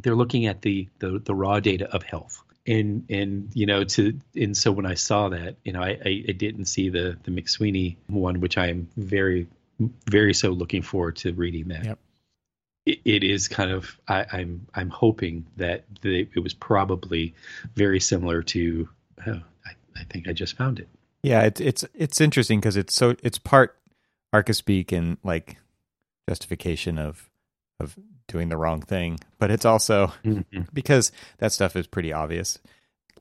they're 0.00 0.16
looking 0.16 0.46
at 0.46 0.62
the, 0.62 0.88
the 0.98 1.20
the 1.24 1.34
raw 1.34 1.60
data 1.60 1.88
of 1.94 2.02
health 2.02 2.42
and 2.66 3.04
and 3.08 3.50
you 3.54 3.66
know 3.66 3.84
to 3.84 4.18
and 4.34 4.56
so 4.56 4.72
when 4.72 4.86
I 4.86 4.94
saw 4.94 5.28
that 5.28 5.56
you 5.64 5.72
know 5.72 5.80
I, 5.80 5.98
I, 6.04 6.24
I 6.28 6.32
didn't 6.32 6.66
see 6.66 6.88
the 6.88 7.16
the 7.22 7.30
McSweeney 7.30 7.96
one 8.08 8.40
which 8.40 8.58
I 8.58 8.68
am 8.68 8.88
very 8.96 9.46
very 10.08 10.34
so 10.34 10.50
looking 10.50 10.82
forward 10.82 11.16
to 11.16 11.32
reading 11.32 11.68
that. 11.68 11.84
Yep. 11.84 11.98
It, 12.86 13.00
it 13.04 13.24
is 13.24 13.48
kind 13.48 13.70
of 13.70 13.98
I, 14.08 14.20
am 14.20 14.26
I'm, 14.32 14.66
I'm 14.74 14.90
hoping 14.90 15.46
that 15.56 15.84
the, 16.02 16.28
it 16.34 16.40
was 16.40 16.54
probably 16.54 17.34
very 17.74 18.00
similar 18.00 18.42
to 18.42 18.88
oh, 19.26 19.40
I, 19.64 19.70
I 19.96 20.04
think 20.04 20.28
I 20.28 20.32
just 20.32 20.56
found 20.56 20.78
it. 20.78 20.88
Yeah, 21.22 21.42
it's 21.42 21.60
it's 21.60 21.84
it's 21.94 22.20
interesting 22.20 22.60
because 22.60 22.76
it's 22.76 22.94
so 22.94 23.16
it's 23.22 23.38
part 23.38 23.76
Archispeak 24.34 24.92
and 24.92 25.18
like 25.22 25.56
justification 26.28 26.98
of 26.98 27.28
of 27.80 27.96
doing 28.28 28.48
the 28.48 28.56
wrong 28.56 28.80
thing, 28.80 29.18
but 29.38 29.50
it's 29.50 29.64
also 29.64 30.12
mm-hmm. 30.24 30.62
because 30.72 31.12
that 31.38 31.52
stuff 31.52 31.76
is 31.76 31.86
pretty 31.86 32.12
obvious, 32.12 32.58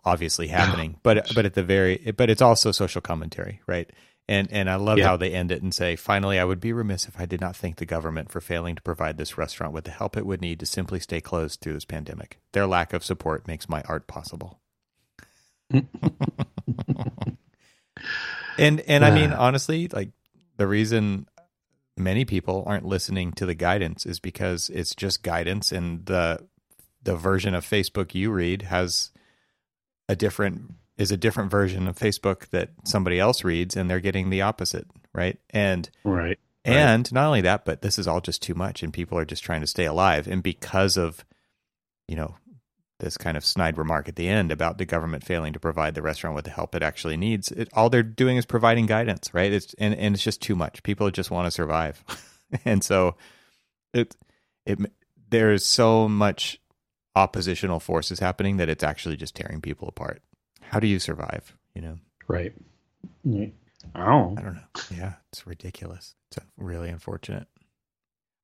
obviously 0.04 0.48
happening. 0.48 1.00
but 1.04 1.32
but 1.36 1.46
at 1.46 1.54
the 1.54 1.64
very 1.64 2.14
but 2.18 2.30
it's 2.30 2.42
also 2.42 2.72
social 2.72 3.02
commentary, 3.02 3.62
right? 3.68 3.90
And 4.28 4.52
and 4.52 4.70
I 4.70 4.76
love 4.76 4.98
yeah. 4.98 5.06
how 5.06 5.18
they 5.18 5.34
end 5.34 5.52
it 5.52 5.62
and 5.62 5.74
say, 5.74 5.96
finally, 5.96 6.40
I 6.40 6.46
would 6.46 6.60
be 6.60 6.74
remiss 6.74 7.08
if 7.08 7.20
I 7.20 7.26
did 7.26 7.42
not 7.42 7.56
thank 7.56 7.76
the 7.76 7.86
government 7.86 8.32
for 8.32 8.42
failing 8.42 8.76
to 8.76 8.82
provide 8.82 9.18
this 9.18 9.38
restaurant 9.38 9.74
with 9.74 9.84
the 9.84 9.92
help 9.92 10.18
it 10.18 10.26
would 10.26 10.42
need 10.42 10.60
to 10.62 10.66
simply 10.66 11.00
stay 11.00 11.22
closed 11.22 11.62
through 11.62 11.74
this 11.74 11.86
pandemic. 11.86 12.40
Their 12.52 12.66
lack 12.66 12.92
of 12.94 13.04
support 13.04 13.48
makes 13.48 13.70
my 13.70 13.84
art 13.84 14.08
possible. 14.08 14.60
and 18.58 18.82
and 18.82 19.06
I 19.06 19.12
mean 19.12 19.32
honestly, 19.32 19.88
like 19.88 20.10
the 20.58 20.68
reason 20.68 21.28
many 21.98 22.26
people 22.26 22.64
aren't 22.66 22.86
listening 22.86 23.32
to 23.34 23.46
the 23.46 23.56
guidance 23.56 24.06
is 24.06 24.20
because 24.20 24.70
it's 24.70 24.96
just 24.96 25.24
guidance 25.24 25.72
and 25.72 26.06
the 26.06 26.46
the 27.04 27.16
version 27.16 27.54
of 27.54 27.64
Facebook 27.66 28.16
you 28.16 28.32
read 28.32 28.64
has 28.64 29.12
a 30.10 30.16
different 30.16 30.74
is 30.98 31.12
a 31.12 31.18
different 31.18 31.52
version 31.52 31.88
of 31.88 31.98
Facebook 31.98 32.48
that 32.50 32.70
somebody 32.84 33.20
else 33.20 33.44
reads 33.44 33.76
and 33.76 33.90
they're 33.90 34.00
getting 34.00 34.30
the 34.30 34.42
opposite, 34.42 34.88
right? 35.14 35.38
And 35.50 35.90
right. 36.04 36.40
And 36.64 37.06
right. 37.06 37.12
not 37.12 37.28
only 37.28 37.42
that, 37.42 37.66
but 37.66 37.82
this 37.82 38.00
is 38.00 38.08
all 38.08 38.22
just 38.22 38.42
too 38.42 38.56
much 38.56 38.82
and 38.82 38.94
people 38.94 39.18
are 39.18 39.26
just 39.26 39.44
trying 39.44 39.62
to 39.62 39.68
stay 39.68 39.86
alive 39.86 40.28
and 40.28 40.42
because 40.42 40.98
of 40.98 41.24
you 42.08 42.16
know 42.16 42.36
this 43.06 43.18
kind 43.18 43.38
of 43.38 43.46
snide 43.46 43.78
remark 43.78 44.10
at 44.10 44.18
the 44.18 44.28
end 44.28 44.52
about 44.52 44.78
the 44.78 44.86
government 44.86 45.24
failing 45.24 45.54
to 45.54 45.60
provide 45.60 45.96
the 45.96 46.02
restaurant 46.02 46.36
with 46.36 46.44
the 46.44 46.52
help 46.52 46.76
it 46.76 46.84
actually 46.84 47.16
needs. 47.16 47.52
It, 47.52 47.70
all 47.72 47.90
they're 47.90 48.04
doing 48.04 48.36
is 48.36 48.46
providing 48.46 48.88
guidance, 48.88 49.34
right? 49.34 49.54
It's 49.54 49.74
and, 49.76 49.96
and 49.96 50.16
it's 50.16 50.24
just 50.24 50.42
too 50.42 50.56
much. 50.56 50.84
People 50.84 51.10
just 51.12 51.32
want 51.32 51.46
to 51.46 51.52
survive, 51.52 52.04
and 52.66 52.84
so 52.84 53.16
it 53.94 54.18
it 54.66 54.80
there 55.30 55.54
is 55.54 55.66
so 55.66 56.10
much 56.10 56.60
oppositional 57.16 57.80
forces 57.80 58.20
happening 58.20 58.58
that 58.58 58.70
it's 58.70 58.84
actually 58.84 59.16
just 59.16 59.36
tearing 59.36 59.62
people 59.62 59.88
apart. 59.88 60.22
How 60.62 60.80
do 60.80 60.88
you 60.88 61.00
survive? 61.00 61.56
You 61.76 61.82
know, 61.84 61.98
right? 62.28 62.54
Oh, 63.94 64.36
I 64.38 64.42
don't 64.42 64.56
know. 64.56 64.82
Yeah, 64.92 65.14
it's 65.32 65.46
ridiculous. 65.46 66.16
It's 66.32 66.44
really 66.58 66.90
unfortunate. 66.90 67.48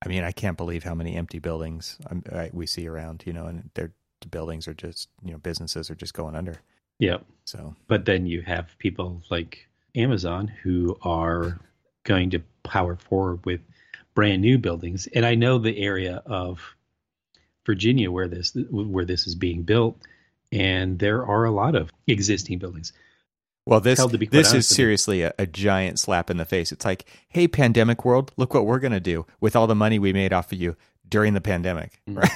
I 0.06 0.08
mean, 0.08 0.24
I 0.24 0.32
can't 0.32 0.58
believe 0.58 0.84
how 0.84 0.96
many 0.96 1.16
empty 1.16 1.40
buildings 1.40 1.98
um, 2.10 2.24
we 2.54 2.68
see 2.68 2.88
around. 2.88 3.24
You 3.26 3.34
know, 3.34 3.48
and 3.48 3.72
they're 3.74 3.94
buildings 4.30 4.68
are 4.68 4.74
just 4.74 5.10
you 5.24 5.32
know 5.32 5.38
businesses 5.38 5.90
are 5.90 5.96
just 5.96 6.14
going 6.14 6.36
under. 6.36 6.62
Yeah. 7.00 7.18
So, 7.46 7.76
but 7.88 8.06
then 8.06 8.26
you 8.28 8.42
have 8.44 8.78
people 8.78 9.24
like 9.30 9.68
Amazon 9.96 10.48
who 10.48 10.98
are 11.02 11.60
going 12.04 12.30
to 12.32 12.42
power 12.64 12.96
forward 12.96 13.46
with 13.46 13.62
brand 14.14 14.42
new 14.42 14.58
buildings, 14.58 15.08
and 15.16 15.26
I 15.26 15.36
know 15.36 15.58
the 15.58 15.78
area 15.80 16.22
of 16.26 16.76
Virginia 17.66 18.12
where 18.12 18.28
this 18.28 18.56
where 18.70 19.06
this 19.06 19.28
is 19.28 19.36
being 19.36 19.64
built, 19.64 19.98
and 20.52 21.00
there 21.00 21.26
are 21.26 21.46
a 21.46 21.52
lot 21.52 21.76
of 21.76 21.92
existing 22.08 22.60
buildings. 22.60 22.94
Well, 23.66 23.80
this 23.80 24.04
this 24.32 24.54
is 24.54 24.68
seriously 24.68 25.22
a, 25.22 25.34
a, 25.38 25.46
giant 25.46 26.00
slap 26.00 26.32
in 26.32 26.38
the 26.38 26.46
face. 26.46 26.72
It's 26.72 26.84
like, 26.84 27.06
hey, 27.30 27.48
pandemic 27.48 28.04
world, 28.04 28.32
look 28.36 28.56
what 28.56 28.66
we're 28.66 28.80
going 28.80 28.92
to 28.92 29.00
do 29.00 29.28
with 29.40 29.56
all 29.56 29.68
the 29.68 29.76
money 29.76 30.00
we 30.00 30.14
made 30.14 30.34
off 30.34 30.52
of 30.52 30.60
you 30.60 30.76
during 31.12 31.36
the 31.36 31.42
pandemic. 31.42 32.02
Right? 32.08 32.32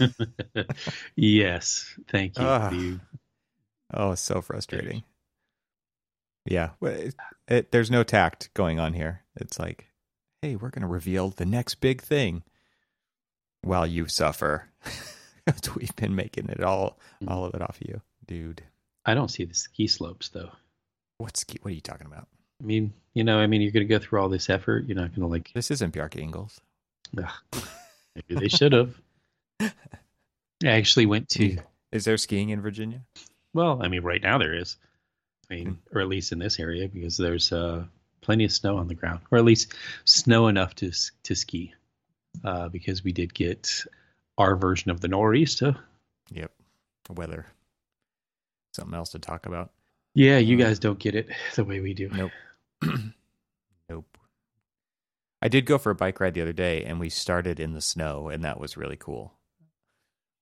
Mm-hmm. 0.00 0.60
yes, 1.14 1.94
thank 2.10 2.36
you. 2.36 2.44
Uh. 2.44 2.72
Oh, 3.92 4.14
so 4.16 4.40
frustrating. 4.40 5.04
Yeah, 6.44 6.70
it, 6.82 7.14
it, 7.46 7.70
there's 7.70 7.90
no 7.90 8.02
tact 8.02 8.52
going 8.54 8.80
on 8.80 8.92
here. 8.94 9.22
It's 9.36 9.58
like, 9.58 9.86
hey, 10.42 10.56
we're 10.56 10.70
going 10.70 10.82
to 10.82 10.88
reveal 10.88 11.30
the 11.30 11.46
next 11.46 11.76
big 11.76 12.02
thing 12.02 12.42
while 13.62 13.86
you 13.86 14.08
suffer. 14.08 14.68
We've 15.76 15.94
been 15.96 16.16
making 16.16 16.48
it 16.48 16.62
all, 16.62 16.98
all 17.28 17.44
of 17.44 17.54
it 17.54 17.62
off 17.62 17.80
of 17.80 17.86
you, 17.86 18.00
dude. 18.26 18.62
I 19.06 19.14
don't 19.14 19.30
see 19.30 19.44
the 19.44 19.54
ski 19.54 19.86
slopes 19.86 20.30
though. 20.30 20.50
What 21.18 21.36
ski? 21.36 21.58
What 21.62 21.70
are 21.70 21.74
you 21.74 21.80
talking 21.80 22.06
about? 22.06 22.28
I 22.62 22.66
mean, 22.66 22.92
you 23.12 23.24
know, 23.24 23.38
I 23.38 23.46
mean, 23.46 23.60
you're 23.60 23.70
going 23.70 23.86
to 23.86 23.92
go 23.92 23.98
through 23.98 24.20
all 24.20 24.28
this 24.28 24.50
effort. 24.50 24.86
You're 24.86 24.96
not 24.96 25.10
going 25.10 25.20
to 25.20 25.26
like. 25.26 25.52
This 25.54 25.70
isn't 25.70 25.94
Bjarke 25.94 26.30
Ingels. 26.30 26.58
Maybe 28.14 28.40
they 28.40 28.48
should 28.48 28.72
have. 28.72 28.94
I 29.60 29.72
actually 30.62 31.06
went 31.06 31.28
to. 31.30 31.58
Is 31.92 32.04
there 32.04 32.16
skiing 32.16 32.50
in 32.50 32.60
Virginia? 32.60 33.02
Well, 33.52 33.80
I 33.82 33.88
mean, 33.88 34.02
right 34.02 34.22
now 34.22 34.38
there 34.38 34.54
is. 34.54 34.76
I 35.50 35.54
mean, 35.54 35.66
hmm. 35.66 35.96
or 35.96 36.00
at 36.00 36.08
least 36.08 36.32
in 36.32 36.38
this 36.38 36.58
area, 36.58 36.88
because 36.88 37.16
there's 37.16 37.52
uh, 37.52 37.84
plenty 38.20 38.44
of 38.44 38.52
snow 38.52 38.78
on 38.78 38.88
the 38.88 38.94
ground, 38.94 39.20
or 39.30 39.38
at 39.38 39.44
least 39.44 39.74
snow 40.04 40.48
enough 40.48 40.74
to 40.76 40.92
to 41.24 41.34
ski. 41.34 41.74
Uh, 42.42 42.68
because 42.68 43.04
we 43.04 43.12
did 43.12 43.32
get 43.32 43.84
our 44.38 44.56
version 44.56 44.90
of 44.90 45.00
the 45.00 45.08
nor'easter. 45.08 45.76
Yep, 46.32 46.50
weather. 47.10 47.46
Something 48.72 48.94
else 48.94 49.10
to 49.10 49.20
talk 49.20 49.46
about. 49.46 49.70
Yeah, 50.14 50.38
you 50.38 50.56
uh, 50.56 50.66
guys 50.66 50.78
don't 50.80 50.98
get 50.98 51.14
it 51.14 51.28
the 51.54 51.64
way 51.64 51.80
we 51.80 51.94
do. 51.94 52.08
Nope. 52.08 52.32
nope. 52.82 53.00
I 55.44 55.48
did 55.48 55.66
go 55.66 55.76
for 55.76 55.90
a 55.90 55.94
bike 55.94 56.20
ride 56.20 56.32
the 56.32 56.40
other 56.40 56.54
day, 56.54 56.84
and 56.84 56.98
we 56.98 57.10
started 57.10 57.60
in 57.60 57.74
the 57.74 57.82
snow, 57.82 58.30
and 58.30 58.42
that 58.44 58.58
was 58.58 58.78
really 58.78 58.96
cool. 58.96 59.34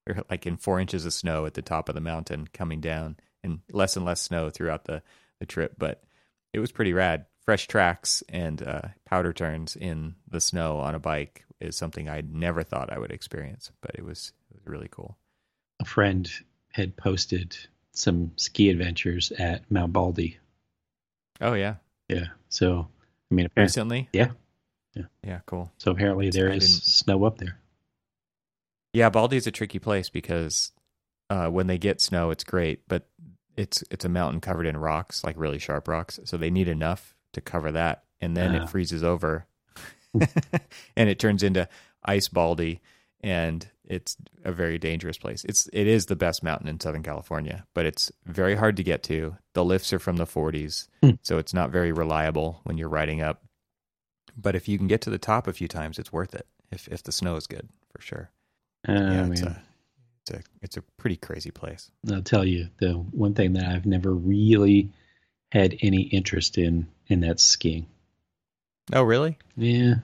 We 0.07 0.15
like 0.31 0.47
in 0.47 0.57
four 0.57 0.79
inches 0.79 1.05
of 1.05 1.13
snow 1.13 1.45
at 1.45 1.55
the 1.55 1.63
top 1.63 1.89
of 1.89 1.97
the 1.97 2.01
mountain 2.01 2.49
coming 2.53 2.81
down, 2.81 3.17
and 3.43 3.61
less 3.73 3.97
and 3.97 4.07
less 4.07 4.23
snow 4.23 4.49
throughout 4.49 4.85
the 4.85 5.03
the 5.41 5.47
trip. 5.47 5.75
But 5.77 6.05
it 6.53 6.61
was 6.61 6.71
pretty 6.71 6.93
rad. 6.93 7.27
Fresh 7.45 7.67
tracks 7.67 8.23
and 8.29 8.63
uh, 8.63 8.83
powder 9.05 9.33
turns 9.33 9.75
in 9.75 10.15
the 10.29 10.41
snow 10.41 10.79
on 10.79 10.95
a 10.95 11.01
bike 11.01 11.45
is 11.61 11.75
something 11.75 12.09
I 12.09 12.23
never 12.25 12.63
thought 12.63 12.93
I 12.93 13.01
would 13.01 13.11
experience, 13.11 13.73
but 13.81 13.97
it 13.97 14.05
was 14.05 14.33
it 14.51 14.55
was 14.55 14.67
really 14.67 14.89
cool. 14.89 15.19
A 15.81 15.85
friend 15.85 16.31
had 16.71 16.97
posted 16.97 17.57
some 17.93 18.31
ski 18.37 18.71
adventures 18.71 19.33
at 19.33 19.69
Mount 19.69 19.93
Baldy. 19.93 20.39
Oh 21.41 21.55
yeah, 21.55 21.77
yeah. 22.09 22.27
So 22.51 22.87
I 23.31 23.35
mean, 23.35 23.49
recently, 23.57 24.09
yeah, 24.13 24.31
yeah. 24.95 25.05
Yeah, 25.25 25.41
cool. 25.47 25.73
So 25.79 25.91
apparently 25.91 26.31
there 26.31 26.51
is 26.51 26.83
snow 26.83 27.25
up 27.25 27.39
there. 27.39 27.59
Yeah, 28.93 29.09
Baldy 29.09 29.37
is 29.37 29.47
a 29.47 29.51
tricky 29.51 29.79
place 29.79 30.11
because 30.11 30.73
uh, 31.31 31.49
when 31.49 31.67
they 31.67 31.79
get 31.79 32.01
snow, 32.01 32.31
it's 32.31 32.45
great, 32.45 32.87
but 32.89 33.09
it's 33.57 33.83
it's 33.91 34.05
a 34.05 34.09
mountain 34.09 34.41
covered 34.41 34.67
in 34.67 34.77
rocks, 34.77 35.25
like 35.25 35.37
really 35.39 35.59
sharp 35.59 35.89
rocks. 35.89 36.21
So 36.25 36.37
they 36.37 36.51
need 36.51 36.69
enough 36.69 37.15
to 37.33 37.41
cover 37.41 37.73
that, 37.73 38.05
and 38.21 38.37
then 38.37 38.53
uh. 38.53 38.59
it 38.59 38.63
ah. 38.63 38.67
freezes 38.67 39.03
over, 39.03 39.47
and 40.97 41.09
it 41.09 41.19
turns 41.19 41.43
into 41.43 41.69
ice 42.05 42.29
Baldy, 42.29 42.81
and 43.23 43.67
it's 43.85 44.17
a 44.45 44.53
very 44.53 44.79
dangerous 44.79 45.19
place. 45.19 45.45
It's 45.45 45.69
it 45.73 45.87
is 45.87 46.07
the 46.07 46.17
best 46.17 46.43
mountain 46.43 46.69
in 46.69 46.81
Southern 46.81 47.03
California, 47.03 47.67
but 47.75 47.87
it's 47.87 48.13
very 48.27 48.55
hard 48.55 48.77
to 48.77 48.83
get 48.83 49.03
to. 49.05 49.37
The 49.55 49.65
lifts 49.65 49.93
are 49.93 49.99
from 49.99 50.17
the 50.17 50.27
40s, 50.27 50.89
hmm. 51.03 51.11
so 51.23 51.39
it's 51.39 51.55
not 51.55 51.71
very 51.71 51.93
reliable 51.93 52.61
when 52.65 52.79
you're 52.79 52.89
riding 52.89 53.21
up. 53.21 53.43
But 54.37 54.55
if 54.55 54.69
you 54.69 54.79
can 54.79 54.87
get 54.87 55.01
to 55.03 55.11
the 55.11 55.19
top 55.19 55.47
a 55.47 55.53
few 55.53 55.69
times, 55.69 55.99
it's 55.99 56.12
worth 56.12 56.35
it. 56.35 56.47
If 56.71 56.89
if 56.89 57.03
the 57.03 57.12
snow 57.12 57.37
is 57.37 57.47
good, 57.47 57.69
for 57.91 58.01
sure. 58.01 58.31
Uh, 58.89 58.93
yeah, 58.93 59.27
it's 59.31 59.43
a 59.43 59.62
it's 60.23 60.31
a 60.31 60.43
it's 60.62 60.77
a 60.77 60.83
pretty 60.97 61.17
crazy 61.17 61.51
place. 61.51 61.91
I'll 62.11 62.23
tell 62.23 62.45
you 62.45 62.69
the 62.79 62.93
one 62.93 63.35
thing 63.35 63.55
that 63.55 63.67
I've 63.67 63.87
never 63.87 64.12
really 64.12 64.91
had 65.51 65.77
any 65.83 66.03
interest 66.03 66.57
in, 66.59 66.89
and 67.09 67.23
that's 67.23 67.43
skiing. 67.43 67.87
Oh, 68.93 69.03
really? 69.03 69.39
Yeah. 69.57 69.97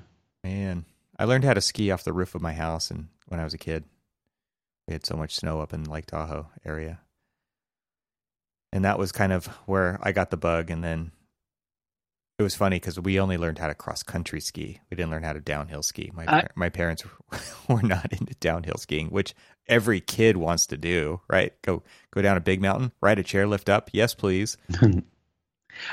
Man, 0.45 0.85
I 1.19 1.25
learned 1.25 1.45
how 1.45 1.55
to 1.55 1.61
ski 1.61 1.91
off 1.91 2.05
the 2.05 2.13
roof 2.13 2.35
of 2.35 2.43
my 2.43 2.53
house, 2.53 2.91
and 2.91 3.09
when 3.27 3.41
I 3.41 3.45
was 3.45 3.55
a 3.55 3.59
kid, 3.59 3.85
we 4.87 4.93
had 4.93 5.07
so 5.07 5.17
much 5.17 5.35
snow 5.35 5.61
up 5.61 5.73
in 5.73 5.85
Lake 5.85 6.07
Tahoe 6.07 6.49
area, 6.65 7.01
and 8.73 8.85
that 8.85 8.99
was 8.99 9.11
kind 9.11 9.33
of 9.33 9.47
where 9.67 9.99
I 10.03 10.13
got 10.13 10.31
the 10.31 10.37
bug. 10.37 10.71
And 10.71 10.85
then 10.85 11.13
it 12.39 12.43
was 12.43 12.55
funny 12.55 12.77
because 12.77 13.01
we 13.01 13.19
only 13.19 13.37
learned 13.37 13.59
how 13.59 13.67
to 13.67 13.75
cross 13.75 14.05
country 14.05 14.41
ski. 14.41 14.81
We 14.91 14.97
didn't 14.97 15.11
learn 15.11 15.25
how 15.25 15.33
to 15.33 15.41
downhill 15.41 15.83
ski. 15.83 16.13
My 16.15 16.25
I, 16.27 16.47
my 16.55 16.69
parents 16.69 17.05
were 17.69 17.83
not 17.83 18.13
into 18.13 18.35
downhill 18.35 18.77
skiing, 18.77 19.09
which 19.09 19.35
every 19.67 20.01
kid 20.01 20.37
wants 20.37 20.67
to 20.67 20.77
do. 20.77 21.21
Right? 21.29 21.61
Go 21.63 21.83
go 22.13 22.23
down 22.23 22.37
a 22.37 22.41
big 22.41 22.63
mountain, 22.63 22.93
ride 23.01 23.19
a 23.19 23.25
chairlift 23.25 23.69
up. 23.69 23.91
Yes, 23.93 24.15
please. 24.15 24.57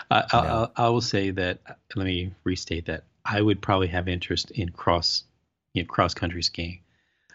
I, 0.10 0.24
I, 0.32 0.68
I, 0.76 0.90
will 0.90 1.02
say 1.02 1.32
that. 1.32 1.60
Let 1.96 2.06
me 2.06 2.34
restate 2.44 2.86
that. 2.86 3.04
I 3.24 3.42
would 3.42 3.62
probably 3.62 3.88
have 3.88 4.08
interest 4.08 4.52
in 4.52 4.70
cross, 4.70 5.24
you 5.74 5.84
know, 5.84 5.88
cross 5.88 6.14
country 6.14 6.44
skiing. 6.44 6.82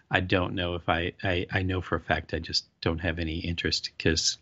I 0.09 0.19
don't 0.21 0.55
know 0.55 0.75
if 0.75 0.87
I, 0.89 1.13
I 1.23 1.47
I 1.51 1.61
know 1.63 1.81
for 1.81 1.95
a 1.95 2.01
fact 2.01 2.33
I 2.33 2.39
just 2.39 2.65
don't 2.81 2.99
have 2.99 3.19
any 3.19 3.39
interest 3.39 3.91
because 3.97 4.37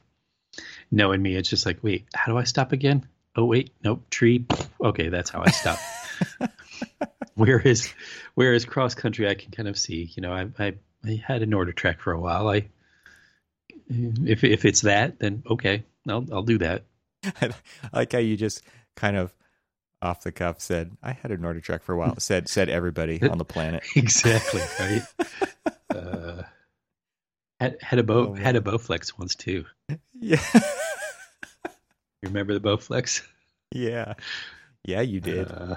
knowing 0.91 1.21
me, 1.21 1.35
it's 1.35 1.49
just 1.49 1.65
like, 1.65 1.83
wait, 1.83 2.07
how 2.13 2.31
do 2.31 2.37
I 2.37 2.43
stop 2.43 2.71
again? 2.71 3.07
Oh 3.35 3.45
wait, 3.45 3.71
nope, 3.83 4.09
tree. 4.09 4.45
Okay, 4.83 5.09
that's 5.09 5.29
how 5.29 5.41
I 5.41 5.51
stop. 5.51 5.79
whereas 7.35 7.93
whereas 8.35 8.65
cross 8.65 8.95
country, 8.95 9.29
I 9.29 9.35
can 9.35 9.51
kind 9.51 9.67
of 9.67 9.77
see. 9.77 10.11
You 10.15 10.21
know, 10.21 10.33
I 10.33 10.47
I, 10.57 10.75
I 11.05 11.23
had 11.25 11.41
a 11.41 11.47
NordicTrack 11.47 11.99
for 11.99 12.11
a 12.11 12.19
while. 12.19 12.49
I 12.49 12.65
if 13.89 14.43
if 14.43 14.65
it's 14.65 14.81
that, 14.81 15.19
then 15.19 15.43
okay, 15.49 15.83
I'll 16.07 16.25
I'll 16.31 16.43
do 16.43 16.57
that. 16.59 16.83
I 17.41 17.51
like 17.93 18.11
how 18.11 18.19
you 18.19 18.37
just 18.37 18.63
kind 18.95 19.17
of 19.17 19.33
off 20.01 20.23
the 20.23 20.31
cuff 20.31 20.61
said, 20.61 20.91
"I 21.03 21.13
had 21.13 21.31
a 21.31 21.37
NordicTrack 21.37 21.81
for 21.81 21.93
a 21.93 21.97
while." 21.97 22.15
Said 22.19 22.49
said 22.49 22.69
everybody 22.69 23.21
on 23.21 23.37
the 23.37 23.45
planet. 23.45 23.83
exactly 23.95 24.61
right. 24.79 25.01
uh, 25.89 26.43
had 27.59 27.77
had 27.81 27.99
a 27.99 28.03
bow 28.03 28.29
Oh, 28.29 28.33
had 28.33 28.55
a. 28.55 28.61
Bowflex 28.61 29.17
once 29.17 29.35
too. 29.35 29.65
Yeah, 30.19 30.41
You 32.21 32.29
remember 32.29 32.53
the 32.53 32.59
Bowflex? 32.61 33.21
yeah, 33.71 34.13
yeah. 34.85 35.01
You 35.01 35.19
did. 35.21 35.51
Uh, 35.51 35.75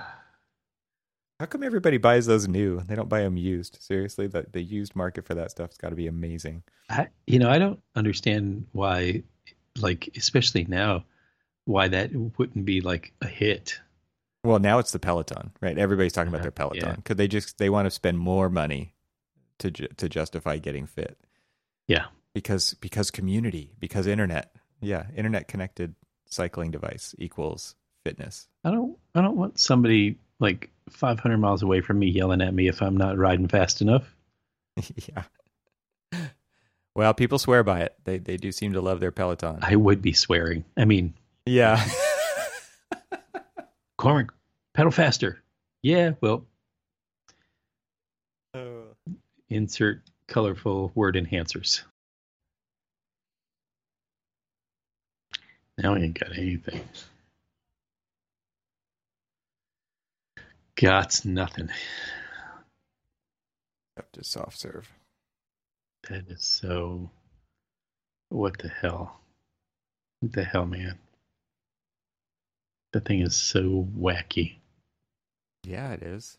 How 1.38 1.46
come 1.46 1.62
everybody 1.62 1.98
buys 1.98 2.26
those 2.26 2.48
new? 2.48 2.80
They 2.80 2.94
don't 2.94 3.08
buy 3.08 3.20
them 3.22 3.36
used. 3.36 3.78
Seriously, 3.80 4.26
the 4.26 4.46
the 4.50 4.62
used 4.62 4.96
market 4.96 5.26
for 5.26 5.34
that 5.34 5.50
stuff's 5.50 5.76
got 5.76 5.90
to 5.90 5.96
be 5.96 6.06
amazing. 6.06 6.62
I 6.90 7.08
you 7.26 7.38
know 7.38 7.50
I 7.50 7.58
don't 7.58 7.80
understand 7.94 8.66
why, 8.72 9.22
like 9.78 10.08
especially 10.16 10.64
now, 10.64 11.04
why 11.64 11.88
that 11.88 12.10
wouldn't 12.12 12.64
be 12.64 12.80
like 12.80 13.12
a 13.20 13.26
hit. 13.28 13.80
Well, 14.44 14.58
now 14.58 14.80
it's 14.80 14.90
the 14.90 14.98
Peloton, 14.98 15.52
right? 15.60 15.78
Everybody's 15.78 16.12
talking 16.12 16.28
about 16.28 16.40
Uh, 16.40 16.44
their 16.44 16.50
Peloton 16.50 16.88
yeah. 16.88 16.96
because 16.96 17.16
they 17.16 17.28
just 17.28 17.58
they 17.58 17.70
want 17.70 17.86
to 17.86 17.90
spend 17.90 18.18
more 18.18 18.48
money 18.48 18.94
to 19.58 19.70
ju- 19.70 19.88
to 19.96 20.08
justify 20.08 20.58
getting 20.58 20.86
fit. 20.86 21.16
Yeah. 21.86 22.06
because 22.34 22.74
because 22.74 23.10
community, 23.12 23.70
because 23.78 24.06
internet, 24.08 24.52
yeah, 24.80 25.06
internet 25.16 25.46
connected 25.46 25.94
cycling 26.32 26.70
device 26.70 27.14
equals 27.18 27.74
fitness. 28.04 28.48
I 28.64 28.70
don't 28.70 28.96
I 29.14 29.20
don't 29.20 29.36
want 29.36 29.58
somebody 29.58 30.18
like 30.40 30.70
500 30.90 31.38
miles 31.38 31.62
away 31.62 31.80
from 31.80 31.98
me 31.98 32.08
yelling 32.08 32.40
at 32.40 32.54
me 32.54 32.68
if 32.68 32.82
I'm 32.82 32.96
not 32.96 33.18
riding 33.18 33.48
fast 33.48 33.80
enough. 33.80 34.04
yeah. 34.96 35.24
Well, 36.94 37.14
people 37.14 37.38
swear 37.38 37.62
by 37.62 37.82
it. 37.82 37.94
They 38.04 38.18
they 38.18 38.36
do 38.36 38.52
seem 38.52 38.74
to 38.74 38.80
love 38.80 39.00
their 39.00 39.12
Peloton. 39.12 39.60
I 39.62 39.76
would 39.76 40.02
be 40.02 40.12
swearing. 40.12 40.64
I 40.76 40.84
mean, 40.84 41.14
yeah. 41.46 41.82
Cormac, 43.96 44.32
pedal 44.74 44.90
faster. 44.90 45.42
Yeah, 45.82 46.12
well, 46.20 46.44
oh. 48.54 48.84
insert 49.48 50.02
colorful 50.26 50.92
word 50.94 51.16
enhancers. 51.16 51.82
Now 55.78 55.94
we 55.94 56.02
ain't 56.02 56.18
got 56.18 56.36
anything. 56.36 56.88
Got 60.76 61.24
nothing. 61.24 61.70
Up 63.98 64.10
to 64.12 64.24
soft 64.24 64.58
serve. 64.58 64.90
That 66.08 66.28
is 66.28 66.44
so. 66.44 67.10
What 68.28 68.58
the 68.58 68.68
hell? 68.68 69.20
What 70.20 70.32
the 70.32 70.44
hell, 70.44 70.66
man? 70.66 70.98
The 72.92 73.00
thing 73.00 73.20
is 73.20 73.34
so 73.34 73.88
wacky. 73.98 74.56
Yeah, 75.64 75.92
it 75.92 76.02
is. 76.02 76.38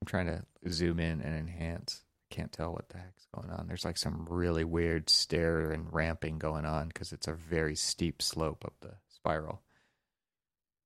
I'm 0.00 0.06
trying 0.06 0.26
to 0.26 0.42
zoom 0.68 0.98
in 0.98 1.20
and 1.20 1.36
enhance. 1.36 2.02
Can't 2.32 2.50
tell 2.52 2.72
what 2.72 2.88
the 2.88 2.96
heck's 2.98 3.26
going 3.34 3.50
on. 3.50 3.66
There's 3.68 3.84
like 3.84 3.98
some 3.98 4.26
really 4.28 4.64
weird 4.64 5.10
stair 5.10 5.70
and 5.70 5.92
ramping 5.92 6.38
going 6.38 6.64
on 6.64 6.88
because 6.88 7.12
it's 7.12 7.28
a 7.28 7.34
very 7.34 7.76
steep 7.76 8.22
slope 8.22 8.64
up 8.64 8.72
the 8.80 8.94
spiral. 9.10 9.60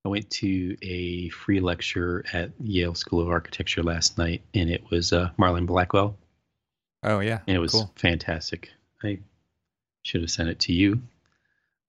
I 0.05 0.09
went 0.09 0.29
to 0.31 0.77
a 0.83 1.29
free 1.31 1.61
lecture 1.61 2.25
at 2.33 2.51
Yale 2.61 2.95
School 2.95 3.21
of 3.21 3.29
Architecture 3.29 3.83
last 3.83 4.19
night, 4.19 4.43
and 4.55 4.71
it 4.71 4.85
was 4.91 5.13
uh, 5.13 5.31
Marlon 5.39 5.67
Blackwell, 5.67 6.17
Oh 7.03 7.21
yeah, 7.21 7.41
and 7.47 7.57
it 7.57 7.61
was 7.61 7.73
cool. 7.73 7.93
fantastic. 7.97 8.71
I 9.03 9.21
should 10.03 10.23
have 10.23 10.31
sent 10.31 10.49
it 10.49 10.61
to 10.61 10.73
you. 10.73 10.93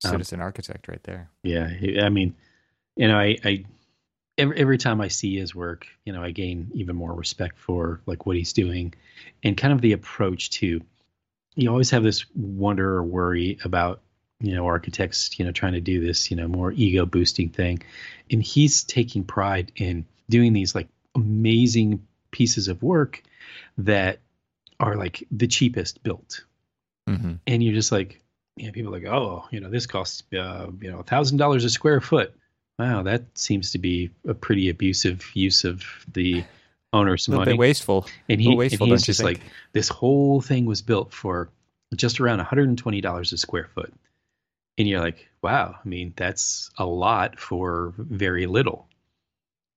um, 0.05 0.11
Citizen 0.11 0.39
architect 0.39 0.87
right 0.87 1.03
there. 1.03 1.29
Yeah, 1.43 1.69
I 2.03 2.09
mean, 2.09 2.35
you 2.95 3.07
know, 3.07 3.17
I, 3.17 3.37
I 3.43 3.65
every 4.37 4.57
every 4.57 4.77
time 4.77 5.01
I 5.01 5.07
see 5.07 5.37
his 5.37 5.55
work, 5.55 5.87
you 6.05 6.13
know, 6.13 6.23
I 6.23 6.31
gain 6.31 6.71
even 6.73 6.95
more 6.95 7.13
respect 7.13 7.57
for 7.59 8.01
like 8.05 8.25
what 8.25 8.35
he's 8.35 8.53
doing, 8.53 8.93
and 9.43 9.57
kind 9.57 9.73
of 9.73 9.81
the 9.81 9.93
approach 9.93 10.49
to. 10.51 10.81
You 11.55 11.69
always 11.69 11.89
have 11.89 12.03
this 12.03 12.25
wonder 12.35 12.97
or 12.97 13.03
worry 13.03 13.57
about 13.63 14.01
you 14.39 14.55
know 14.55 14.67
architects, 14.67 15.39
you 15.39 15.45
know, 15.45 15.51
trying 15.51 15.73
to 15.73 15.81
do 15.81 16.05
this, 16.05 16.29
you 16.29 16.37
know, 16.37 16.47
more 16.47 16.71
ego 16.71 17.05
boosting 17.05 17.49
thing, 17.49 17.81
and 18.29 18.43
he's 18.43 18.83
taking 18.83 19.23
pride 19.23 19.71
in 19.75 20.05
doing 20.29 20.53
these 20.53 20.75
like 20.75 20.87
amazing 21.15 22.05
pieces 22.29 22.67
of 22.67 22.83
work 22.83 23.23
that 23.79 24.19
are 24.79 24.95
like 24.95 25.25
the 25.31 25.47
cheapest 25.47 26.03
built 26.03 26.43
Mm-hmm. 27.07 27.33
and 27.47 27.63
you're 27.63 27.73
just 27.73 27.91
like, 27.91 28.21
you 28.57 28.65
know, 28.65 28.73
people 28.73 28.93
are 28.93 28.99
like, 28.99 29.09
oh, 29.09 29.45
you 29.49 29.61
know, 29.61 29.69
this 29.69 29.85
costs, 29.85 30.23
uh, 30.33 30.67
you 30.81 30.91
know, 30.91 30.99
a 30.99 31.03
thousand 31.03 31.37
dollars 31.37 31.63
a 31.63 31.69
square 31.69 32.01
foot. 32.01 32.35
Wow, 32.79 33.03
that 33.03 33.23
seems 33.33 33.71
to 33.71 33.79
be 33.79 34.11
a 34.27 34.33
pretty 34.33 34.69
abusive 34.69 35.31
use 35.33 35.63
of 35.63 35.83
the 36.11 36.43
owner's 36.93 37.27
money. 37.27 37.53
wasteful. 37.53 38.07
and 38.29 38.39
he, 38.39 38.55
wasteful, 38.55 38.85
and 38.85 38.93
he's 38.93 39.03
just 39.03 39.21
think? 39.21 39.39
like, 39.39 39.47
this 39.73 39.89
whole 39.89 40.41
thing 40.41 40.65
was 40.65 40.81
built 40.81 41.11
for 41.11 41.49
just 41.95 42.19
around 42.19 42.37
120 42.37 43.01
dollars 43.01 43.33
a 43.33 43.37
square 43.37 43.69
foot, 43.73 43.93
and 44.77 44.87
you're 44.87 45.01
like, 45.01 45.27
wow, 45.41 45.75
I 45.83 45.87
mean, 45.87 46.13
that's 46.15 46.69
a 46.77 46.85
lot 46.85 47.39
for 47.39 47.93
very 47.97 48.45
little. 48.45 48.87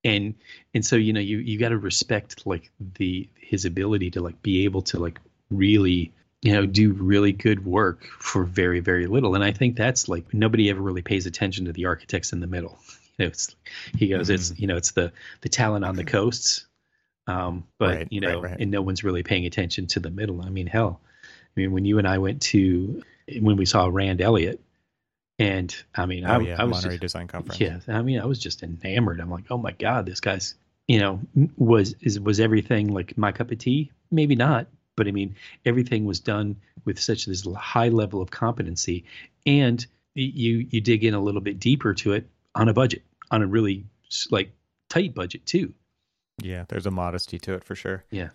And 0.02 0.34
and 0.74 0.84
so 0.84 0.96
you 0.96 1.12
know 1.12 1.20
you 1.20 1.38
you 1.38 1.58
got 1.58 1.70
to 1.70 1.78
respect 1.78 2.46
like 2.46 2.70
the 2.98 3.28
his 3.36 3.66
ability 3.66 4.12
to 4.12 4.22
like 4.22 4.40
be 4.42 4.64
able 4.64 4.82
to 4.82 4.98
like 4.98 5.20
really 5.50 6.12
you 6.42 6.52
know 6.52 6.64
do 6.66 6.92
really 6.92 7.32
good 7.32 7.64
work 7.64 8.04
for 8.18 8.44
very 8.44 8.80
very 8.80 9.06
little 9.06 9.34
and 9.34 9.44
i 9.44 9.52
think 9.52 9.76
that's 9.76 10.08
like 10.08 10.32
nobody 10.32 10.70
ever 10.70 10.80
really 10.80 11.02
pays 11.02 11.26
attention 11.26 11.66
to 11.66 11.72
the 11.72 11.86
architects 11.86 12.32
in 12.32 12.40
the 12.40 12.46
middle 12.46 12.78
you 13.18 13.24
know 13.24 13.28
it's 13.28 13.54
he 13.96 14.08
goes 14.08 14.30
it's 14.30 14.50
Mm-hmm. 14.50 14.60
you 14.62 14.66
know 14.68 14.76
it's 14.76 14.92
the 14.92 15.12
the 15.42 15.48
talent 15.48 15.84
on 15.84 15.96
the 15.96 16.04
coasts 16.04 16.66
um 17.26 17.64
but 17.78 17.96
Right, 17.96 18.08
you 18.10 18.20
know 18.20 18.40
right, 18.40 18.52
right. 18.52 18.60
and 18.60 18.70
no 18.70 18.80
one's 18.82 19.04
really 19.04 19.22
paying 19.22 19.44
attention 19.46 19.86
to 19.88 20.00
the 20.00 20.10
middle 20.10 20.40
i 20.42 20.48
mean 20.48 20.66
hell 20.66 21.00
i 21.24 21.60
mean 21.60 21.72
when 21.72 21.84
you 21.84 21.98
and 21.98 22.08
i 22.08 22.18
went 22.18 22.40
to 22.42 23.02
when 23.40 23.56
we 23.56 23.66
saw 23.66 23.86
rand 23.92 24.20
elliott 24.22 24.60
and 25.38 25.74
i 25.94 26.06
mean 26.06 26.24
Oh 26.24 26.34
I, 26.34 26.38
yeah, 26.40 26.56
I 26.58 26.64
was 26.64 26.72
Monterey 26.76 26.92
just, 26.94 27.02
Design 27.02 27.28
Conference. 27.28 27.60
yeah, 27.60 27.80
I 27.88 28.02
mean, 28.02 28.20
I 28.20 28.26
was 28.26 28.38
just 28.38 28.62
enamored. 28.62 29.20
I'm 29.20 29.30
like, 29.30 29.44
oh 29.50 29.56
my 29.58 29.72
god, 29.72 30.04
this 30.06 30.20
guy's, 30.20 30.54
you 30.86 31.00
know, 31.00 31.20
was 31.56 31.94
is 32.00 32.18
was 32.20 32.40
everything 32.40 32.88
like 32.88 33.16
my 33.16 33.32
cup 33.32 33.50
of 33.50 33.58
tea? 33.58 33.90
Maybe 34.10 34.34
not, 34.36 34.66
but 34.96 35.08
I 35.08 35.12
mean, 35.12 35.36
everything 35.64 36.04
was 36.04 36.20
done 36.20 36.56
with 36.84 36.98
such 36.98 37.26
this 37.26 37.46
high 37.56 37.88
level 37.88 38.20
of 38.20 38.30
competency, 38.30 39.04
and 39.46 39.84
you 40.14 40.66
you 40.70 40.80
dig 40.80 41.04
in 41.04 41.14
a 41.14 41.20
little 41.20 41.40
bit 41.40 41.58
deeper 41.58 41.94
to 41.94 42.12
it 42.12 42.28
on 42.54 42.68
a 42.68 42.74
budget, 42.74 43.02
on 43.30 43.42
a 43.42 43.46
really 43.46 43.84
like 44.30 44.52
tight 44.88 45.14
budget 45.14 45.46
too, 45.46 45.72
yeah. 46.42 46.64
There's 46.68 46.86
a 46.86 46.90
modesty 46.90 47.38
to 47.40 47.54
it 47.54 47.64
for 47.64 47.74
sure. 47.74 48.04
Yeah, 48.10 48.30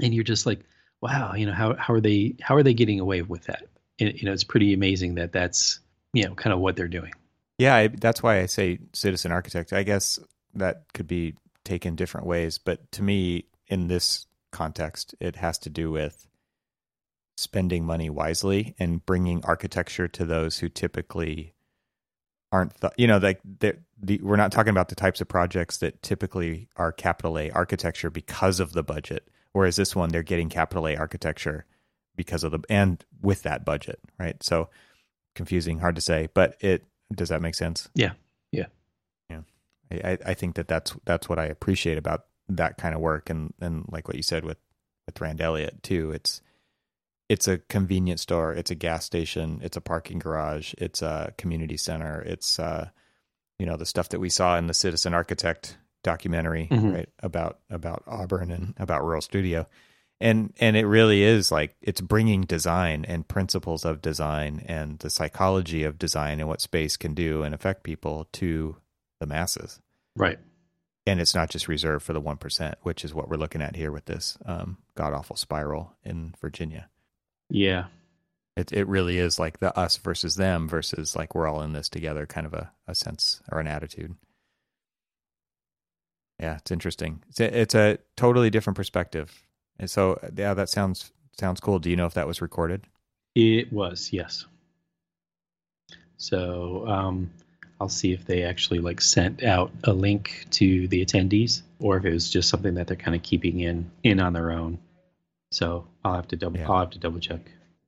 and 0.00 0.14
you're 0.14 0.24
just 0.24 0.46
like, 0.46 0.60
wow, 1.00 1.34
you 1.34 1.46
know, 1.46 1.52
how 1.52 1.74
how 1.74 1.94
are 1.94 2.00
they 2.00 2.36
how 2.40 2.56
are 2.56 2.62
they 2.62 2.74
getting 2.74 3.00
away 3.00 3.22
with 3.22 3.44
that? 3.44 3.66
And, 4.00 4.12
you 4.14 4.26
know, 4.26 4.32
it's 4.32 4.44
pretty 4.44 4.74
amazing 4.74 5.16
that 5.16 5.32
that's 5.32 5.80
you 6.12 6.24
know 6.24 6.34
kind 6.34 6.52
of 6.52 6.60
what 6.60 6.76
they're 6.76 6.88
doing. 6.88 7.12
Yeah, 7.58 7.76
I, 7.76 7.86
that's 7.88 8.22
why 8.22 8.40
I 8.40 8.46
say 8.46 8.80
citizen 8.92 9.30
architect. 9.30 9.72
I 9.72 9.84
guess 9.84 10.18
that 10.54 10.84
could 10.92 11.06
be 11.06 11.34
taken 11.64 11.94
different 11.94 12.26
ways, 12.26 12.58
but 12.58 12.90
to 12.92 13.02
me, 13.02 13.46
in 13.68 13.86
this 13.86 14.26
context, 14.54 15.14
it 15.20 15.36
has 15.36 15.58
to 15.58 15.70
do 15.70 15.90
with 15.90 16.26
spending 17.36 17.84
money 17.84 18.08
wisely 18.08 18.74
and 18.78 19.04
bringing 19.04 19.44
architecture 19.44 20.08
to 20.08 20.24
those 20.24 20.58
who 20.58 20.68
typically 20.68 21.52
aren't, 22.52 22.80
th- 22.80 22.92
you 22.96 23.06
know, 23.08 23.18
like 23.18 23.40
the, 23.58 23.76
the, 24.00 24.20
we're 24.22 24.36
not 24.36 24.52
talking 24.52 24.70
about 24.70 24.88
the 24.88 24.94
types 24.94 25.20
of 25.20 25.26
projects 25.28 25.78
that 25.78 26.00
typically 26.02 26.68
are 26.76 26.92
capital 26.92 27.38
A 27.38 27.50
architecture 27.50 28.08
because 28.10 28.60
of 28.60 28.72
the 28.72 28.84
budget, 28.84 29.28
whereas 29.52 29.74
this 29.76 29.96
one 29.96 30.10
they're 30.10 30.22
getting 30.22 30.48
capital 30.48 30.86
A 30.86 30.96
architecture 30.96 31.66
because 32.16 32.44
of 32.44 32.52
the 32.52 32.60
and 32.70 33.04
with 33.20 33.42
that 33.42 33.64
budget, 33.64 33.98
right? 34.18 34.40
So 34.42 34.68
confusing, 35.34 35.80
hard 35.80 35.96
to 35.96 36.00
say, 36.00 36.28
but 36.32 36.56
it 36.60 36.84
does 37.12 37.30
that 37.30 37.42
make 37.42 37.56
sense? 37.56 37.88
Yeah. 37.94 38.12
Yeah. 38.52 38.66
Yeah. 39.28 39.40
I, 39.90 40.12
I- 40.12 40.18
I 40.26 40.34
think 40.34 40.54
that 40.54 40.68
that's 40.68 40.94
that's 41.04 41.28
what 41.28 41.40
I 41.40 41.46
appreciate 41.46 41.98
about 41.98 42.26
that 42.48 42.76
kind 42.78 42.94
of 42.94 43.00
work, 43.00 43.30
and 43.30 43.52
and 43.60 43.84
like 43.90 44.08
what 44.08 44.16
you 44.16 44.22
said 44.22 44.44
with 44.44 44.58
with 45.06 45.20
Rand 45.20 45.40
Elliott 45.40 45.82
too. 45.82 46.12
It's 46.12 46.40
it's 47.28 47.48
a 47.48 47.58
convenience 47.58 48.22
store, 48.22 48.52
it's 48.52 48.70
a 48.70 48.74
gas 48.74 49.04
station, 49.04 49.60
it's 49.62 49.76
a 49.76 49.80
parking 49.80 50.18
garage, 50.18 50.74
it's 50.78 51.00
a 51.02 51.32
community 51.38 51.76
center, 51.76 52.20
it's 52.22 52.58
uh 52.58 52.88
you 53.58 53.66
know 53.66 53.76
the 53.76 53.86
stuff 53.86 54.10
that 54.10 54.20
we 54.20 54.28
saw 54.28 54.58
in 54.58 54.66
the 54.66 54.74
Citizen 54.74 55.14
Architect 55.14 55.78
documentary, 56.02 56.68
Mhm. 56.70 56.94
right 56.94 57.08
about 57.20 57.60
about 57.70 58.02
Auburn 58.06 58.50
and 58.50 58.74
about 58.76 59.02
Rural 59.04 59.22
Studio. 59.22 59.66
and 60.20 60.52
and 60.60 60.76
it 60.76 60.86
really 60.86 61.22
is 61.24 61.50
like 61.50 61.74
it's 61.82 62.00
bringing 62.00 62.42
design 62.42 63.04
and 63.06 63.26
principles 63.26 63.84
of 63.84 64.00
design 64.00 64.62
and 64.66 64.98
the 65.00 65.10
psychology 65.10 65.82
of 65.82 65.98
design 65.98 66.38
and 66.38 66.48
what 66.48 66.60
space 66.60 66.96
can 66.96 67.14
do 67.14 67.42
and 67.42 67.52
affect 67.54 67.82
people 67.82 68.28
to 68.32 68.76
the 69.18 69.26
masses 69.26 69.80
right 70.14 70.38
and 71.06 71.20
it's 71.20 71.34
not 71.34 71.50
just 71.50 71.68
reserved 71.68 72.04
for 72.04 72.12
the 72.12 72.22
1% 72.22 72.74
which 72.82 73.04
is 73.04 73.14
what 73.14 73.28
we're 73.28 73.36
looking 73.36 73.62
at 73.62 73.76
here 73.76 73.92
with 73.92 74.06
this 74.06 74.38
um, 74.46 74.78
god 74.94 75.12
awful 75.12 75.36
spiral 75.36 75.94
in 76.04 76.34
virginia 76.40 76.88
yeah 77.50 77.86
it, 78.56 78.72
it 78.72 78.86
really 78.86 79.18
is 79.18 79.38
like 79.38 79.58
the 79.58 79.76
us 79.78 79.96
versus 79.96 80.36
them 80.36 80.68
versus 80.68 81.16
like 81.16 81.34
we're 81.34 81.46
all 81.46 81.62
in 81.62 81.72
this 81.72 81.88
together 81.88 82.26
kind 82.26 82.46
of 82.46 82.54
a, 82.54 82.70
a 82.86 82.94
sense 82.94 83.42
or 83.50 83.60
an 83.60 83.66
attitude 83.66 84.14
yeah 86.40 86.56
it's 86.56 86.70
interesting 86.70 87.22
it's 87.28 87.40
a, 87.40 87.60
it's 87.60 87.74
a 87.74 87.98
totally 88.16 88.50
different 88.50 88.76
perspective 88.76 89.44
and 89.78 89.90
so, 89.90 90.18
yeah, 90.36 90.54
that 90.54 90.68
sounds 90.68 91.12
sounds 91.38 91.60
cool. 91.60 91.78
Do 91.78 91.90
you 91.90 91.96
know 91.96 92.06
if 92.06 92.14
that 92.14 92.26
was 92.26 92.40
recorded? 92.40 92.86
It 93.34 93.72
was, 93.72 94.10
yes. 94.12 94.46
So 96.16 96.86
um, 96.86 97.30
I'll 97.80 97.88
see 97.88 98.12
if 98.12 98.24
they 98.24 98.44
actually 98.44 98.78
like 98.78 99.00
sent 99.00 99.42
out 99.42 99.72
a 99.82 99.92
link 99.92 100.46
to 100.52 100.88
the 100.88 101.04
attendees, 101.04 101.62
or 101.80 101.96
if 101.96 102.04
it 102.04 102.12
was 102.12 102.30
just 102.30 102.48
something 102.48 102.74
that 102.74 102.86
they're 102.86 102.96
kind 102.96 103.16
of 103.16 103.22
keeping 103.22 103.60
in 103.60 103.90
in 104.02 104.20
on 104.20 104.32
their 104.32 104.52
own. 104.52 104.78
So 105.50 105.86
I'll 106.04 106.14
have 106.14 106.28
to 106.28 106.36
double. 106.36 106.58
Yeah. 106.58 106.70
I'll 106.70 106.80
have 106.80 106.90
to 106.90 106.98
double 106.98 107.20
check. 107.20 107.40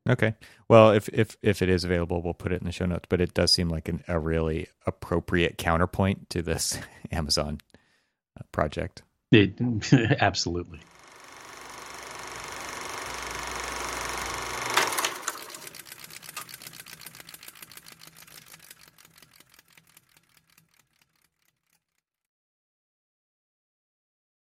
Okay. 0.08 0.34
Well, 0.68 0.92
if 0.92 1.08
if 1.10 1.36
if 1.42 1.62
it 1.62 1.68
is 1.68 1.84
available, 1.84 2.22
we'll 2.22 2.34
put 2.34 2.52
it 2.52 2.60
in 2.60 2.66
the 2.66 2.72
show 2.72 2.86
notes. 2.86 3.06
But 3.08 3.20
it 3.20 3.34
does 3.34 3.52
seem 3.52 3.68
like 3.68 3.88
an, 3.88 4.02
a 4.08 4.18
really 4.18 4.68
appropriate 4.86 5.58
counterpoint 5.58 6.30
to 6.30 6.42
this 6.42 6.78
Amazon 7.10 7.58
uh, 8.38 8.44
project. 8.52 9.02
It 9.32 9.60
absolutely. 10.20 10.80